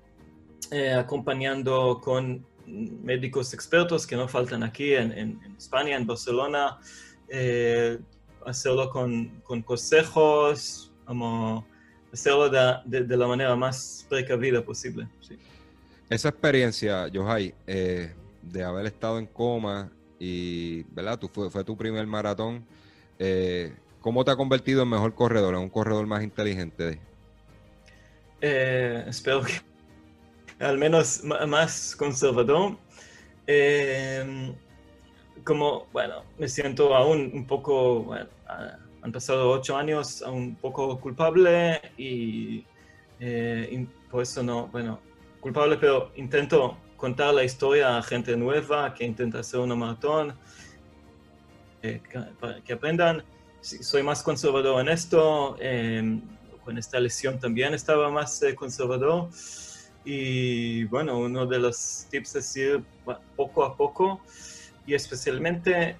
eh, 0.71 0.91
acompañando 0.91 2.01
con 2.03 2.45
médicos 2.65 3.53
expertos 3.53 4.05
que 4.05 4.17
no 4.17 4.27
faltan 4.27 4.63
aquí 4.63 4.93
en, 4.93 5.39
España, 5.57 5.95
en 5.95 6.05
Barcelona, 6.05 6.79
eh, 7.29 7.97
hacerlo 8.45 8.89
con, 8.89 9.29
con, 9.43 9.61
consejos, 9.61 10.91
como 11.05 11.65
hacerlo 12.11 12.49
de, 12.49 13.03
de, 13.05 13.17
la 13.17 13.27
manera 13.27 13.55
más 13.55 14.05
precavida 14.09 14.61
posible. 14.61 15.07
Esa 16.09 16.27
experiencia, 16.27 17.09
Johai, 17.13 17.53
de 17.65 18.63
haber 18.63 18.87
estado 18.87 19.19
en 19.19 19.27
coma 19.27 19.89
y, 20.19 20.83
¿verdad? 20.83 21.19
Tú 21.19 21.27
fue, 21.27 21.49
fue 21.49 21.63
tu 21.63 21.75
primer 21.75 22.05
maratón. 22.07 22.65
Eh, 23.19 23.73
¿Cómo 24.01 24.23
te 24.23 24.31
ha 24.31 24.35
convertido 24.35 24.83
en 24.83 24.89
mejor 24.89 25.13
corredor, 25.15 25.53
en 25.55 25.61
un 25.61 25.69
corredor 25.69 26.05
más 26.05 26.23
inteligente? 26.23 26.99
Eh, 28.45 29.05
espero 29.07 29.41
que 29.41 29.53
al 30.59 30.77
menos 30.77 31.23
más 31.23 31.95
conservador. 31.95 32.77
Eh, 33.47 34.53
como, 35.45 35.87
bueno, 35.93 36.23
me 36.37 36.49
siento 36.49 36.93
aún 36.93 37.31
un 37.33 37.47
poco, 37.47 38.13
han 39.01 39.11
pasado 39.13 39.49
ocho 39.49 39.77
años, 39.77 40.21
un 40.21 40.55
poco 40.55 40.99
culpable 40.99 41.81
y, 41.97 42.65
y 43.19 43.87
por 44.11 44.23
eso 44.23 44.43
no, 44.43 44.67
bueno, 44.67 44.99
culpable, 45.39 45.77
pero 45.77 46.11
intento 46.17 46.77
contar 46.97 47.33
la 47.33 47.45
historia 47.45 47.97
a 47.97 48.03
gente 48.03 48.35
nueva 48.35 48.93
que 48.93 49.05
intenta 49.05 49.39
hacer 49.39 49.61
una 49.61 49.75
maratón, 49.75 50.33
eh, 51.81 52.01
para 52.39 52.61
que 52.61 52.73
aprendan. 52.73 53.23
Soy 53.61 54.03
más 54.03 54.21
conservador 54.21 54.81
en 54.81 54.89
esto, 54.89 55.55
em, 55.59 56.21
con 56.63 56.77
esta 56.77 56.99
lesión 56.99 57.39
también 57.39 57.73
estaba 57.73 58.09
más 58.09 58.41
eh, 58.43 58.55
conservador. 58.55 59.29
Y 60.05 60.83
bueno, 60.85 61.19
uno 61.19 61.45
de 61.45 61.59
los 61.59 62.07
tips 62.09 62.35
es 62.35 62.57
ir 62.57 62.83
poco 63.35 63.63
a 63.63 63.75
poco. 63.75 64.21
y 64.85 64.93
especialmente, 64.93 65.91
eh, 65.91 65.97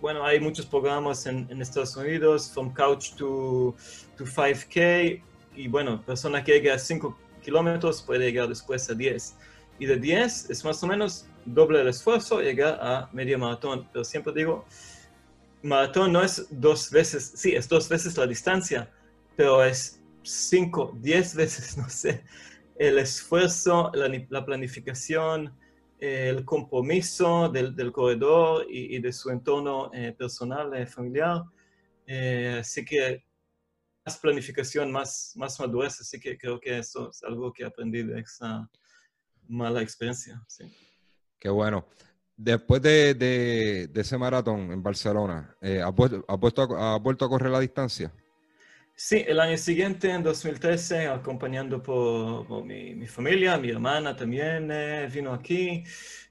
bueno, 0.00 0.24
hay 0.24 0.40
muchos 0.40 0.64
programas 0.66 1.26
en, 1.26 1.60
Estados 1.60 1.96
Unidos, 1.96 2.50
From 2.52 2.72
Couch 2.72 3.12
to, 3.16 3.74
to 4.16 4.24
5K, 4.24 5.22
y 5.54 5.68
bueno, 5.68 6.02
persona 6.02 6.42
que 6.42 6.52
llega 6.52 6.74
a 6.74 6.78
5 6.78 7.16
kilómetros 7.42 8.02
puede 8.02 8.26
llegar 8.26 8.48
después 8.48 8.88
a 8.90 8.94
10. 8.94 9.36
Y 9.78 9.86
de 9.86 9.96
10 9.96 10.50
es 10.50 10.64
más 10.64 10.82
o 10.82 10.86
menos 10.86 11.26
doble 11.44 11.80
el 11.80 11.88
esfuerzo 11.88 12.40
llegar 12.40 12.78
a 12.80 13.08
medio 13.12 13.38
maratón. 13.38 13.88
Pero 13.92 14.04
siempre 14.04 14.32
digo, 14.34 14.64
maratón 15.62 16.12
no 16.12 16.22
es 16.22 16.46
dos 16.50 16.90
veces, 16.90 17.32
sí, 17.36 17.54
es 17.54 17.68
dos 17.68 17.88
veces 17.88 18.16
la 18.16 18.26
distancia, 18.26 18.90
pero 19.36 19.62
es 19.64 20.02
5, 20.22 20.98
10 21.00 21.34
veces, 21.34 21.76
no 21.78 21.88
sé, 21.88 22.24
el 22.78 22.98
esfuerzo, 22.98 23.90
la 23.94 24.44
planificación, 24.44 25.54
el 25.98 26.44
compromiso 26.44 27.48
del, 27.48 27.74
del 27.74 27.92
corredor 27.92 28.66
y, 28.68 28.98
de 28.98 29.12
su 29.12 29.30
entorno 29.30 29.90
eh, 29.94 30.12
personal, 30.12 30.74
eh, 30.74 30.86
familiar. 30.86 31.42
Eh, 32.06 32.58
así 32.60 32.84
que 32.84 33.24
más 34.04 34.18
planificación, 34.18 34.92
más, 34.92 35.32
más 35.36 35.58
madurez, 35.58 36.00
así 36.00 36.20
que 36.20 36.36
creo 36.36 36.60
que 36.60 36.78
eso 36.78 37.10
es 37.10 37.22
algo 37.24 37.52
que 37.52 37.64
aprendí 37.64 38.02
de 38.02 38.20
esa 38.20 38.68
mala 39.48 39.82
experiencia. 39.82 40.40
Qué 41.38 41.48
bueno. 41.48 41.86
Después 42.36 42.82
de, 42.82 43.14
de, 43.14 43.90
ese 43.94 44.18
maratón 44.18 44.70
en 44.70 44.82
Barcelona, 44.82 45.56
¿has, 45.60 45.94
vuelto, 45.94 46.24
vuelto 47.00 47.24
a 47.24 47.28
correr 47.28 47.50
la 47.50 47.60
distancia? 47.60 48.12
Sí, 48.98 49.22
el 49.28 49.40
año 49.40 49.58
siguiente, 49.58 50.10
en 50.10 50.22
2013, 50.22 51.08
acompañando 51.08 51.82
por, 51.82 52.64
mi, 52.64 53.06
familia, 53.06 53.58
mi 53.58 53.68
hermana 53.68 54.16
también 54.16 54.70
eh, 54.72 55.06
vino 55.12 55.34
aquí, 55.34 55.84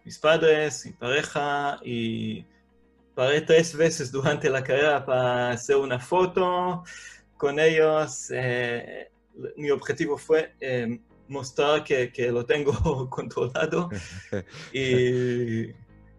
mis 0.03 0.17
padres, 0.17 0.83
mi 0.83 0.93
pareja, 0.93 1.79
y 1.83 2.43
paré 3.13 3.41
tres 3.41 3.77
veces 3.77 4.11
durante 4.11 4.49
la 4.49 4.63
carrera 4.63 5.05
para 5.05 5.51
hacer 5.51 5.75
una 5.75 5.99
foto 5.99 6.83
con 7.37 7.59
ellos. 7.59 8.31
Eh, 8.31 9.11
mi 9.57 9.69
objetivo 9.69 10.17
fue 10.17 10.55
eh, 10.59 10.99
mostrar 11.27 11.83
que, 11.83 12.11
que, 12.11 12.31
lo 12.31 12.47
tengo 12.47 13.07
controlado. 13.11 13.91
y, 14.73 15.67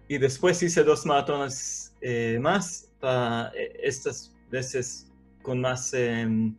y, 0.06 0.18
después 0.18 0.62
hice 0.62 0.84
dos 0.84 1.04
maratones 1.06 1.92
más 2.38 2.88
para 3.00 3.52
estas 3.82 4.32
veces 4.48 5.06
con 5.46 5.60
más, 5.60 5.94
em, 5.94 6.56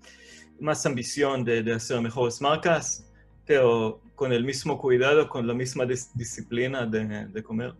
más 0.61 0.85
ambición 0.85 1.43
de, 1.43 1.73
hacer 1.73 1.99
mejores 1.99 2.39
marcas, 2.39 3.05
pero 3.45 3.99
con 4.15 4.31
el 4.31 4.45
mismo 4.45 4.79
cuidado, 4.79 5.27
con 5.27 5.45
la 5.45 5.53
misma 5.53 5.85
disciplina 5.85 6.85
de, 6.85 7.43
comer. 7.43 7.73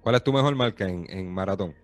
¿Cuál 0.00 0.14
es 0.14 0.24
tu 0.24 0.32
mejor 0.32 0.54
marca 0.54 0.88
en, 0.88 1.30
maratón? 1.30 1.74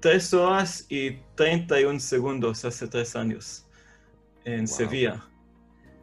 Tres 0.00 0.34
horas 0.34 0.84
y 0.88 1.18
31 1.36 2.00
segundos 2.00 2.64
hace 2.64 2.88
tres 2.88 3.14
años 3.14 3.64
en 4.44 4.66
Sevilla. 4.66 5.24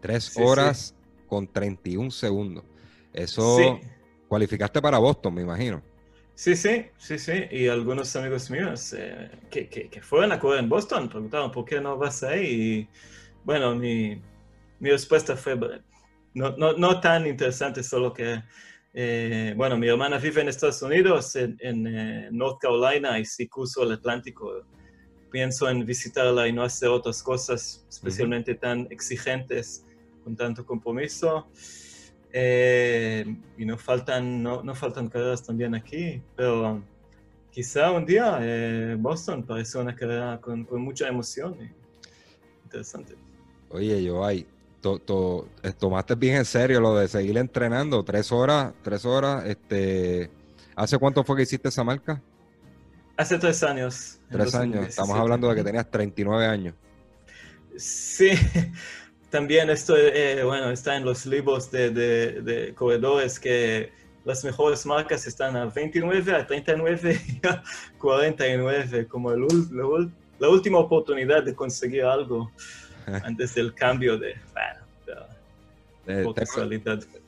Tres 0.02 0.38
horas 0.38 0.96
con 1.28 1.46
31 1.46 2.10
segundos. 2.10 2.64
Eso 3.12 3.82
cualificaste 4.30 4.82
para 4.82 4.98
Boston, 4.98 5.34
me 5.34 5.42
imagino. 5.42 5.84
Sí, 6.40 6.56
sí, 6.56 6.86
sí, 6.98 7.20
sí. 7.20 7.34
Y 7.52 7.68
algunos 7.68 8.16
amigos 8.16 8.50
míos 8.50 8.96
eh, 8.98 9.30
que, 9.52 9.68
que, 9.68 10.02
fueron 10.02 10.32
a 10.32 10.40
correr 10.40 10.62
en 10.62 10.70
Boston 10.70 11.10
preguntaron 11.10 11.52
por 11.52 11.66
qué 11.66 11.82
no 11.82 11.98
vas 11.98 12.24
ahí. 12.24 12.46
Y 12.46 12.88
bueno, 13.44 13.76
mi, 13.76 14.22
mi 14.80 14.90
respuesta 14.90 15.36
fue 15.36 15.60
no, 16.34 16.56
no, 16.56 16.72
no, 16.78 17.02
tan 17.02 17.28
interesante, 17.28 17.84
solo 17.84 18.14
que, 18.14 18.42
eh, 18.94 19.54
bueno, 19.58 19.78
mi 19.78 19.90
hermana 19.90 20.18
vive 20.18 20.40
en 20.40 20.48
Estados 20.48 20.82
Unidos, 20.82 21.36
en, 21.36 21.58
en 21.60 21.88
eh, 21.88 22.30
North 22.32 22.62
Carolina, 22.62 23.20
y 23.20 23.26
si 23.26 23.46
cruzo 23.50 23.84
el 23.84 23.92
Atlántico, 23.92 24.64
pienso 25.30 25.70
en 25.70 25.86
visitarla 25.86 26.48
y 26.48 26.54
no 26.54 26.64
hacer 26.64 26.88
otras 26.88 27.22
cosas, 27.22 27.86
especialmente 27.90 28.56
tan 28.56 28.88
exigentes, 28.92 29.84
con 30.24 30.38
tanto 30.38 30.66
compromiso. 30.66 31.50
Eh, 32.32 33.26
y 33.58 33.66
no 33.66 33.78
faltan, 33.78 34.44
no, 34.44 34.62
no, 34.64 34.76
faltan 34.76 35.10
carreras 35.10 35.44
también 35.44 35.74
aquí, 35.74 36.22
pero 36.36 36.84
quizá 37.52 37.92
un 37.92 38.06
día 38.06 38.38
eh, 38.42 38.96
Boston 39.00 39.44
parece 39.44 39.80
una 39.80 39.96
carrera 39.96 40.40
con, 40.40 40.64
con 40.66 40.82
mucha 40.82 41.08
emoción. 41.08 41.58
interesante. 42.66 43.16
Oye, 43.70 44.04
yo 44.04 44.24
hay 44.24 44.46
to, 44.82 45.48
eh, 45.64 45.72
tomaste 45.74 46.16
bien 46.16 46.38
en 46.38 46.46
serio 46.46 46.80
lo 46.80 46.96
de 46.96 47.08
seguir 47.08 47.38
entrenando, 47.38 48.04
tres 48.04 48.32
horas, 48.32 48.74
tres 48.84 49.06
horas, 49.06 49.46
este, 49.46 50.30
¿hace 50.76 50.98
cuánto 50.98 51.24
fue 51.24 51.38
que 51.38 51.44
hiciste 51.44 51.70
esa 51.70 51.84
marca? 51.84 52.22
Hace 53.18 53.38
tres 53.38 53.62
años. 53.64 54.20
Tres 54.30 54.56
años, 54.56 54.88
estamos 54.88 55.18
hablando 55.18 55.50
de 55.50 55.56
que 55.56 55.64
tenías 55.64 55.90
39 55.90 56.46
años. 56.46 56.76
Sí, 57.76 58.30
también 59.30 59.70
esto, 59.70 59.96
eh, 59.96 60.44
bueno, 60.44 60.72
está 60.72 60.96
en 60.96 61.06
los 61.06 61.26
libros 61.26 61.70
de, 61.72 61.92
de, 61.92 62.74
corredores 62.74 63.40
que 63.40 63.92
las 64.26 64.44
mejores 64.44 64.86
marcas 64.86 65.28
están 65.28 65.56
a 65.56 65.66
29, 65.66 66.36
a 66.36 66.46
39 66.46 67.22
y 67.44 67.48
a 67.48 67.64
49, 67.98 69.08
como 69.08 69.32
el, 69.32 69.48
la, 70.40 70.50
última 70.50 70.80
oportunidad 70.80 71.44
de 71.44 71.54
conseguir 71.54 72.04
algo 72.04 72.52
antes 73.24 73.54
del 73.56 73.74
cambio 73.74 74.18
de, 74.18 74.36
bueno, 74.54 74.80
tengo, 76.06 76.34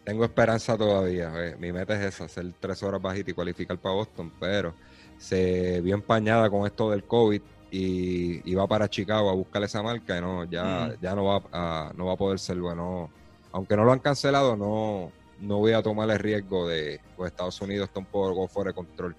tengo, 0.04 0.26
esperanza 0.26 0.76
todavía. 0.76 1.32
Eh, 1.36 1.56
mi 1.60 1.72
meta 1.72 1.94
es 1.94 2.16
esa, 2.16 2.26
hacer 2.26 2.48
tres 2.60 2.82
horas 2.82 3.00
bajitas 3.00 3.30
y 3.30 3.34
cualificar 3.34 3.78
para 3.78 3.94
Boston, 3.94 4.32
pero 4.40 4.74
se 5.20 5.82
vio 5.82 5.94
empañada 5.94 6.50
con 6.50 6.66
esto 6.66 6.90
del 6.90 7.04
COVID 7.04 7.42
y, 7.72 8.54
va 8.54 8.68
para 8.68 8.90
Chicago 8.90 9.30
a 9.30 9.34
buscar 9.34 9.64
esa 9.64 9.82
marca 9.82 10.18
y 10.18 10.22
no, 10.22 10.44
ya, 10.44 10.90
mm. 10.90 11.02
ya 11.02 11.16
no, 11.16 11.24
va 11.24 11.42
a, 11.52 11.94
no 11.96 12.08
va 12.08 12.14
a 12.14 12.18
poder 12.18 12.38
ser 12.38 12.60
bueno. 12.60 13.10
Aunque 13.54 13.76
no 13.76 13.84
lo 13.84 13.92
han 13.92 14.00
cancelado, 14.00 14.56
no, 14.56 15.12
no 15.40 15.58
voy 15.58 15.74
a 15.74 15.82
tomar 15.82 16.10
el 16.10 16.20
riesgo 16.20 16.68
de 16.68 17.00
pues 17.16 17.32
Estados 17.32 17.60
Unidos 17.62 17.88
está 17.88 18.00
un 18.00 18.06
poco 18.06 18.48
fuera 18.48 18.70
de 18.70 18.76
control. 18.76 19.16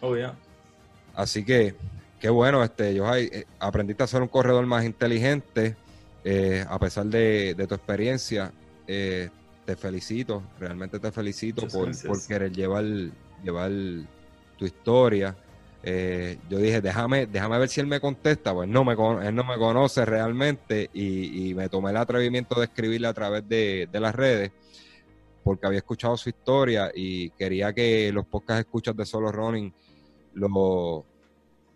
Oh, 0.00 0.16
yeah. 0.16 0.34
Así 1.14 1.44
que, 1.44 1.74
qué 2.18 2.28
bueno, 2.30 2.64
este, 2.64 2.94
yo 2.94 3.14
eh, 3.14 3.46
aprendiste 3.58 4.02
a 4.02 4.06
ser 4.06 4.22
un 4.22 4.28
corredor 4.28 4.66
más 4.66 4.84
inteligente, 4.84 5.76
eh, 6.24 6.64
a 6.68 6.78
pesar 6.78 7.06
de, 7.06 7.54
tu 7.68 7.74
experiencia. 7.74 8.52
Eh, 8.86 9.30
te 9.64 9.76
felicito, 9.76 10.42
realmente 10.60 10.98
te 10.98 11.10
felicito 11.10 11.66
por, 11.68 11.90
por, 12.02 12.26
querer 12.26 12.52
llevar, 12.52 12.84
llevar 13.42 13.70
tu 14.58 14.66
historia. 14.66 15.34
Eh, 15.86 16.38
yo 16.48 16.56
dije, 16.56 16.80
déjame, 16.80 17.26
déjame 17.26 17.58
ver 17.58 17.68
si 17.68 17.78
él 17.78 17.86
me 17.86 18.00
contesta. 18.00 18.54
Pues 18.54 18.68
no 18.68 18.84
me, 18.84 18.92
él 19.26 19.34
no 19.34 19.44
me 19.44 19.58
conoce 19.58 20.06
realmente 20.06 20.88
y, 20.94 21.52
me 21.54 21.68
tomé 21.68 21.90
el 21.90 21.98
atrevimiento 21.98 22.58
de 22.58 22.66
escribirle 22.66 23.06
a 23.06 23.12
través 23.12 23.46
de, 23.46 23.88
las 23.92 24.14
redes 24.14 24.50
porque 25.42 25.66
había 25.66 25.80
escuchado 25.80 26.16
su 26.16 26.30
historia 26.30 26.90
y 26.94 27.28
quería 27.30 27.74
que 27.74 28.10
los 28.12 28.24
podcasts 28.24 28.60
escuchas 28.60 28.96
de 28.96 29.04
Solo 29.04 29.30
Running 29.30 29.74
lo, 30.32 31.04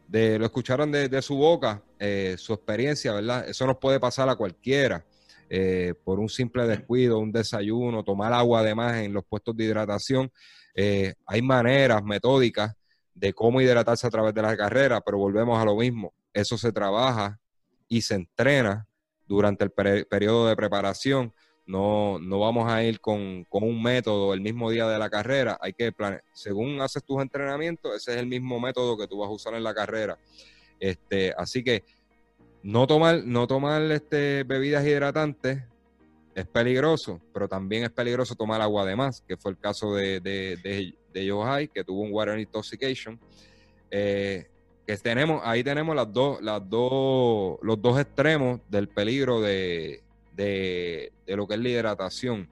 de, 0.09 0.39
lo 0.39 0.47
escucharan 0.47 0.91
de, 0.91 1.23
su 1.23 1.37
boca, 1.37 1.83
eh, 1.99 2.37
su 2.39 2.55
experiencia, 2.55 3.13
¿verdad? 3.13 3.47
Eso 3.47 3.67
nos 3.67 3.77
puede 3.77 4.01
pasar 4.01 4.27
a 4.31 4.37
cualquiera. 4.37 5.05
Eh, 5.51 5.95
por 6.03 6.19
un 6.19 6.31
simple 6.31 6.67
descuido, 6.67 7.19
un 7.19 7.31
desayuno, 7.31 8.03
tomar 8.05 8.33
agua 8.33 8.61
además 8.61 8.97
en 8.97 9.13
los 9.13 9.25
puestos 9.25 9.55
de 9.55 9.65
hidratación. 9.65 10.33
hay 11.27 11.43
maneras 11.43 12.03
metódicas 12.03 12.78
de 13.19 13.33
cómo 13.33 13.61
hidratarse 13.61 14.07
a 14.07 14.11
través 14.11 14.33
de 14.33 14.43
la 14.43 14.57
carrera, 14.57 15.01
pero 15.01 15.19
volvemos 15.19 15.61
a 15.61 15.65
lo 15.65 15.77
mismo. 15.77 16.13
Eso 16.33 16.57
se 16.57 16.73
trabaja 16.73 17.41
y 17.89 18.03
se 18.03 18.15
entrena 18.15 18.87
durante 19.27 19.65
el 19.65 19.71
periodo 20.07 20.47
de 20.47 20.57
preparación. 20.57 21.35
No, 21.67 22.19
no 22.19 22.39
vamos 22.39 22.71
a 22.71 22.83
ir 22.83 23.01
con, 23.01 23.45
un 23.51 23.83
método 23.83 24.33
el 24.33 24.41
mismo 24.41 24.71
día 24.71 24.87
de 24.87 24.99
la 24.99 25.11
carrera. 25.11 25.59
Hay 25.61 25.73
que 25.73 25.91
planear. 25.93 26.23
Según 26.33 26.81
haces 26.81 27.05
tus 27.05 27.21
entrenamientos, 27.21 27.95
ese 27.95 28.13
es 28.13 28.19
el 28.19 28.27
mismo 28.27 28.61
método 28.61 28.97
que 28.97 29.09
tú 29.09 29.19
vas 29.19 29.29
a 29.29 29.33
usar 29.33 29.55
en 29.55 29.65
la 29.65 29.75
carrera. 29.75 30.17
Este, 30.79 31.35
así 31.37 31.65
que 31.65 31.85
no 32.63 32.87
tomar, 32.87 33.25
no 33.25 33.47
tomar 33.49 33.83
este, 33.91 34.45
bebidas 34.45 34.87
hidratantes 34.87 35.65
es 36.41 36.47
peligroso, 36.47 37.21
pero 37.33 37.49
también 37.49 37.85
es 37.85 37.91
peligroso 37.91 38.35
tomar 38.35 38.61
agua 38.61 38.87
de 38.87 38.95
más, 38.95 39.23
que 39.27 39.37
fue 39.37 39.51
el 39.51 39.59
caso 39.59 39.95
de, 39.95 40.21
de, 40.21 40.95
de 41.13 41.27
Yohai, 41.27 41.69
que 41.69 41.83
tuvo 41.83 42.03
un 42.03 42.13
water 42.13 42.39
intoxication. 42.39 43.19
Eh, 43.91 44.47
que 44.87 44.97
tenemos, 44.97 45.43
ahí 45.45 45.65
tenemos 45.65 45.95
las 45.95 46.11
dos, 46.13 46.41
las 46.41 46.67
dos, 46.69 47.59
los 47.61 47.83
dos 47.83 48.01
extremos 48.01 48.61
del 48.71 48.89
peligro 48.89 49.41
de, 49.41 50.03
de, 50.35 51.13
lo 51.27 51.47
que 51.47 51.55
es 51.55 51.61
la 51.61 51.69
hidratación. 51.69 52.49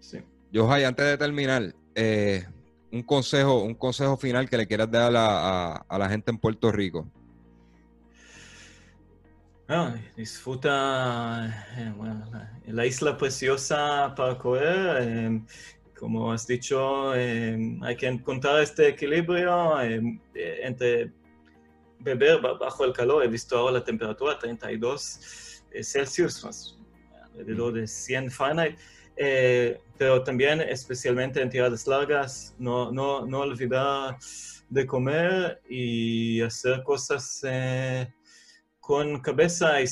Sí. 0.00 0.18
Yohai, 0.50 0.84
antes 0.84 1.06
de 1.06 1.18
terminar, 1.18 1.74
eh, 1.94 2.46
un 2.90 3.02
consejo, 3.02 3.62
un 3.62 3.74
consejo 3.74 4.16
final 4.16 4.48
que 4.48 4.56
le 4.56 4.66
quieras 4.66 4.90
dar 4.90 5.12
a, 5.14 5.98
la 5.98 6.08
gente 6.08 6.30
en 6.30 6.38
Puerto 6.38 6.72
Rico. 6.72 7.06
Disfruta 10.16 11.46
eh, 11.76 11.92
la 12.66 12.86
isla 12.86 13.16
preciosa 13.16 14.12
para 14.14 14.36
correr 14.36 15.42
como 15.98 16.32
has 16.32 16.48
dicho, 16.48 17.14
eh, 17.14 17.78
hay 17.80 17.96
que 17.96 18.08
encontrar 18.08 18.60
este 18.60 18.88
equilibrio 18.88 19.80
eh, 19.80 20.18
entre 20.34 21.12
beber 22.00 22.40
bajo 22.40 22.84
el 22.84 22.92
calor. 22.92 23.24
He 23.24 23.28
visto 23.28 23.56
ahora 23.56 23.74
la 23.74 23.84
temperatura 23.84 24.36
32 24.36 25.62
Celsius, 25.80 26.44
más 26.44 26.76
alrededor 27.36 27.74
de 27.74 27.86
100 27.86 28.32
Fahrenheit. 28.32 28.76
pero 29.96 30.24
también, 30.24 30.60
especialmente 30.60 31.40
en 31.40 31.50
tiradas 31.50 31.86
largas, 31.86 32.56
no, 32.58 32.90
no, 32.90 33.24
no 33.24 33.38
olvidar 33.38 34.18
de 34.70 34.84
comer 34.84 35.62
y 35.68 36.40
hacer 36.40 36.82
cosas 36.82 37.44
con 38.82 39.20
cabeza, 39.20 39.80
y 39.80 39.86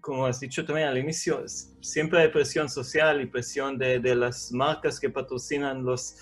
como 0.00 0.24
has 0.24 0.38
dicho 0.38 0.64
también 0.64 0.86
al 0.86 0.96
inicio, 0.96 1.44
siempre 1.80 2.22
hay 2.22 2.28
presión 2.28 2.68
social 2.68 3.20
y 3.20 3.26
presión 3.26 3.76
de, 3.76 3.98
de 3.98 4.14
las 4.14 4.52
marcas 4.52 5.00
que 5.00 5.10
patrocinan 5.10 5.84
los, 5.84 6.14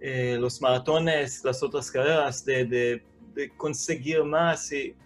eh, 0.00 0.36
los 0.40 0.60
maratones, 0.60 1.44
las 1.44 1.62
otras 1.62 1.92
carreras, 1.92 2.44
de, 2.44 2.64
de, 2.64 3.52
conseguir 3.56 4.24
más. 4.24 4.72
Y, 4.72 4.96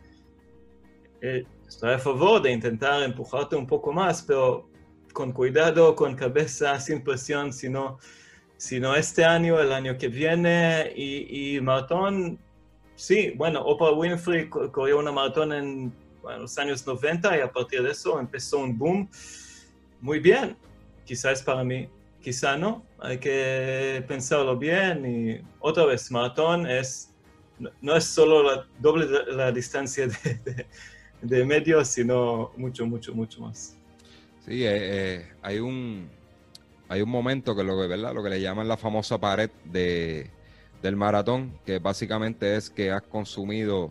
eh, 1.20 1.44
estoy 1.68 1.92
a 1.92 1.98
favor 1.98 2.40
de 2.40 2.50
intentar 2.50 3.02
empujarte 3.02 3.54
un 3.54 3.66
poco 3.66 3.92
más, 3.92 4.22
pero 4.22 4.66
con 5.12 5.32
cuidado, 5.32 5.94
con 5.94 6.14
cabeza, 6.14 6.80
sin 6.80 7.04
presión, 7.04 7.52
sino, 7.52 7.98
sino 8.56 8.96
este 8.96 9.22
año, 9.22 9.60
el 9.60 9.70
año 9.70 9.98
que 9.98 10.08
viene, 10.08 10.94
y, 10.96 11.56
y 11.56 11.60
maratón, 11.60 12.38
sí, 12.94 13.34
bueno, 13.36 13.60
Oprah 13.60 13.92
Winfrey 13.92 14.48
corrió 14.48 14.98
una 14.98 15.12
maratón 15.12 15.52
en 15.52 16.01
en 16.30 16.42
los 16.42 16.56
años 16.58 16.86
90 16.86 17.38
y 17.38 17.40
a 17.40 17.50
partir 17.50 17.82
de 17.82 17.90
eso 17.90 18.18
empezó 18.18 18.58
un 18.58 18.76
boom. 18.76 19.08
Muy 20.00 20.18
bien, 20.18 20.56
quizás 21.04 21.42
para 21.42 21.64
mí, 21.64 21.88
quizá 22.20 22.56
no, 22.56 22.84
hay 23.00 23.18
que 23.18 24.04
pensarlo 24.06 24.56
bien 24.56 25.04
y 25.06 25.46
otra 25.60 25.84
vez, 25.84 26.10
maratón 26.10 26.66
es, 26.66 27.10
no 27.80 27.96
es 27.96 28.04
solo 28.04 28.42
la 28.42 28.66
doble 28.80 29.06
la 29.28 29.52
distancia 29.52 30.06
de, 30.06 30.66
de, 31.22 31.44
medio, 31.44 31.84
sino 31.84 32.52
mucho, 32.56 32.86
mucho, 32.86 33.14
mucho 33.14 33.40
más. 33.40 33.76
Sí, 34.44 34.64
eh, 34.64 34.70
eh, 34.70 35.32
hay 35.42 35.60
un 35.60 36.10
hay 36.88 37.00
un 37.00 37.08
momento 37.08 37.56
que 37.56 37.64
lo 37.64 37.80
que, 37.80 37.86
¿verdad? 37.86 38.12
Lo 38.12 38.22
que 38.22 38.28
le 38.28 38.40
llaman 38.40 38.68
la 38.68 38.76
famosa 38.76 39.18
pared 39.18 39.50
de, 39.64 40.28
del 40.82 40.94
maratón, 40.94 41.58
que 41.64 41.78
básicamente 41.78 42.56
es 42.56 42.68
que 42.68 42.90
has 42.90 43.00
consumido 43.00 43.90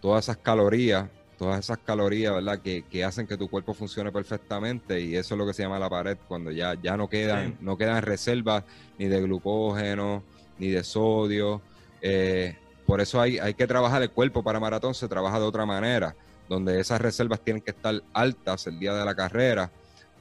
todas 0.00 0.24
esas 0.24 0.38
calorías 0.38 1.08
todas 1.44 1.58
esas 1.58 1.76
calorías, 1.76 2.32
¿verdad? 2.32 2.58
Que, 2.60 2.84
que, 2.90 3.04
hacen 3.04 3.26
que 3.26 3.36
tu 3.36 3.50
cuerpo 3.50 3.74
funcione 3.74 4.10
perfectamente 4.10 4.98
y 4.98 5.14
eso 5.14 5.34
es 5.34 5.38
lo 5.38 5.46
que 5.46 5.52
se 5.52 5.62
llama 5.62 5.78
la 5.78 5.90
pared, 5.90 6.16
cuando 6.26 6.50
ya, 6.50 6.74
ya 6.82 6.96
no 6.96 7.06
quedan, 7.06 7.58
no 7.60 7.76
quedan 7.76 8.02
reservas 8.02 8.64
ni 8.98 9.08
de 9.08 9.20
glucógeno, 9.20 10.22
ni 10.58 10.70
de 10.70 10.82
sodio. 10.82 11.60
Eh, 12.00 12.56
por 12.86 13.02
eso 13.02 13.20
hay, 13.20 13.38
hay 13.38 13.52
que 13.52 13.66
trabajar 13.66 14.00
el 14.00 14.10
cuerpo 14.10 14.42
para 14.42 14.58
maratón, 14.58 14.94
se 14.94 15.06
trabaja 15.06 15.38
de 15.38 15.44
otra 15.44 15.66
manera, 15.66 16.16
donde 16.48 16.80
esas 16.80 16.98
reservas 16.98 17.42
tienen 17.42 17.62
que 17.62 17.72
estar 17.72 18.02
altas 18.14 18.66
el 18.66 18.78
día 18.78 18.94
de 18.94 19.04
la 19.04 19.14
carrera 19.14 19.70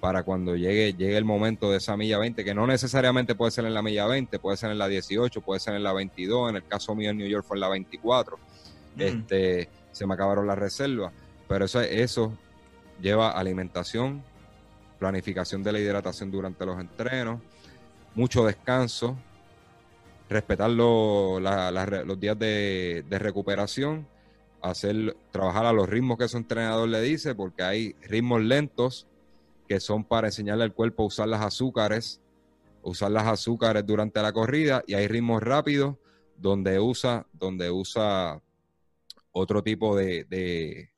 para 0.02 0.24
cuando 0.24 0.58
llegue, 0.58 0.94
llegue 0.94 1.16
el 1.16 1.24
momento 1.24 1.72
de 1.72 1.78
esa 1.78 1.96
milla 1.96 2.18
20, 2.18 2.44
que 2.44 2.54
no 2.54 2.68
necesariamente 2.68 3.34
puede 3.34 3.52
ser 3.52 3.64
en 3.64 3.74
la 3.74 3.82
milla 3.82 4.08
20, 4.08 4.40
puede 4.40 4.58
ser 4.58 4.72
en 4.72 4.78
la 4.78 4.90
18, 4.90 5.40
puede 5.40 5.62
ser 5.62 5.76
en 5.76 5.84
la 5.84 5.94
22, 5.94 6.50
en 6.50 6.58
el 6.58 6.66
caso 6.66 6.94
mío 6.94 7.12
en 7.12 7.18
New 7.18 7.30
York 7.30 7.46
fue 7.48 7.56
en 7.56 7.62
la 7.62 7.70
24. 7.70 8.38
Este, 8.98 9.70
se 9.94 10.06
me 10.06 10.16
acabaron 10.16 10.46
las 10.46 10.58
reservas. 10.58 11.14
Pero 11.48 11.66
eso, 11.66 11.80
eso 11.80 12.34
lleva 13.02 13.32
alimentación, 13.32 14.24
planificación 15.00 15.64
de 15.64 15.72
la 15.72 15.80
hidratación 15.80 16.30
durante 16.32 16.66
los 16.66 16.80
entrenos, 16.80 17.40
mucho 18.16 18.46
descanso, 18.46 19.18
respetar 20.30 20.70
los 20.70 22.20
días 22.20 22.40
de, 22.40 23.06
recuperación, 23.10 24.08
hacer, 24.62 25.16
trabajar 25.32 25.66
a 25.66 25.74
los 25.74 25.90
ritmos 25.90 26.18
que 26.18 26.28
su 26.28 26.38
entrenador 26.38 26.90
le 26.90 27.02
dice, 27.02 27.36
porque 27.36 27.64
hay 27.64 27.96
ritmos 28.02 28.42
lentos 28.42 29.08
que 29.68 29.80
son 29.80 30.04
para 30.04 30.28
enseñarle 30.28 30.64
al 30.64 30.74
cuerpo 30.74 31.04
a 31.04 31.08
usar 31.08 31.28
las 31.28 31.42
azúcares, 31.42 32.22
usar 32.82 33.12
las 33.12 33.28
azúcares 33.28 33.86
durante 33.86 34.22
la 34.22 34.34
corrida, 34.34 34.84
y 34.88 34.94
hay 34.94 35.08
ritmos 35.08 35.42
rápidos 35.42 35.96
donde 36.38 36.80
usa, 36.80 37.26
donde 37.34 37.70
usa 37.72 38.42
otro 39.34 39.62
tipo 39.62 39.96
de, 39.98 40.24
de, 40.26 40.90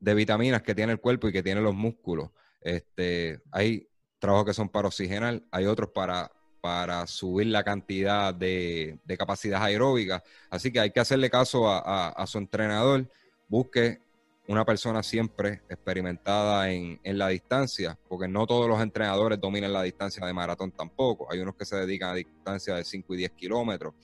de, 0.00 0.14
vitaminas 0.14 0.62
que 0.62 0.74
tiene 0.74 0.92
el 0.92 1.00
cuerpo 1.00 1.28
y 1.28 1.32
que 1.32 1.42
tiene 1.42 1.60
los 1.60 1.74
músculos. 1.74 2.30
Este, 2.60 3.40
hay 3.52 3.86
trabajos 4.18 4.46
que 4.46 4.54
son 4.54 4.68
para 4.68 4.88
oxigenar, 4.88 5.42
hay 5.50 5.66
otros 5.66 5.90
para, 5.90 6.32
para 6.60 7.06
subir 7.06 7.48
la 7.48 7.62
cantidad 7.62 8.34
de, 8.34 8.98
capacidad 9.18 9.62
aeróbica. 9.62 10.22
Así 10.50 10.72
que 10.72 10.80
hay 10.80 10.90
que 10.90 11.00
hacerle 11.00 11.30
caso 11.30 11.68
a, 11.68 12.24
su 12.26 12.38
entrenador. 12.38 13.06
Busque 13.46 14.00
una 14.46 14.64
persona 14.64 15.02
siempre 15.02 15.62
experimentada 15.68 16.70
en, 16.70 17.00
en, 17.02 17.18
la 17.18 17.28
distancia, 17.28 17.98
porque 18.08 18.28
no 18.28 18.46
todos 18.46 18.68
los 18.68 18.80
entrenadores 18.80 19.40
dominan 19.40 19.72
la 19.72 19.82
distancia 19.82 20.26
de 20.26 20.32
maratón 20.32 20.70
tampoco. 20.70 21.30
Hay 21.30 21.40
unos 21.40 21.54
que 21.54 21.64
se 21.64 21.76
dedican 21.76 22.10
a 22.10 22.14
distancia 22.14 22.74
de 22.74 22.84
5 22.84 23.14
y 23.14 23.16
10 23.18 23.30
kilómetros, 23.32 23.94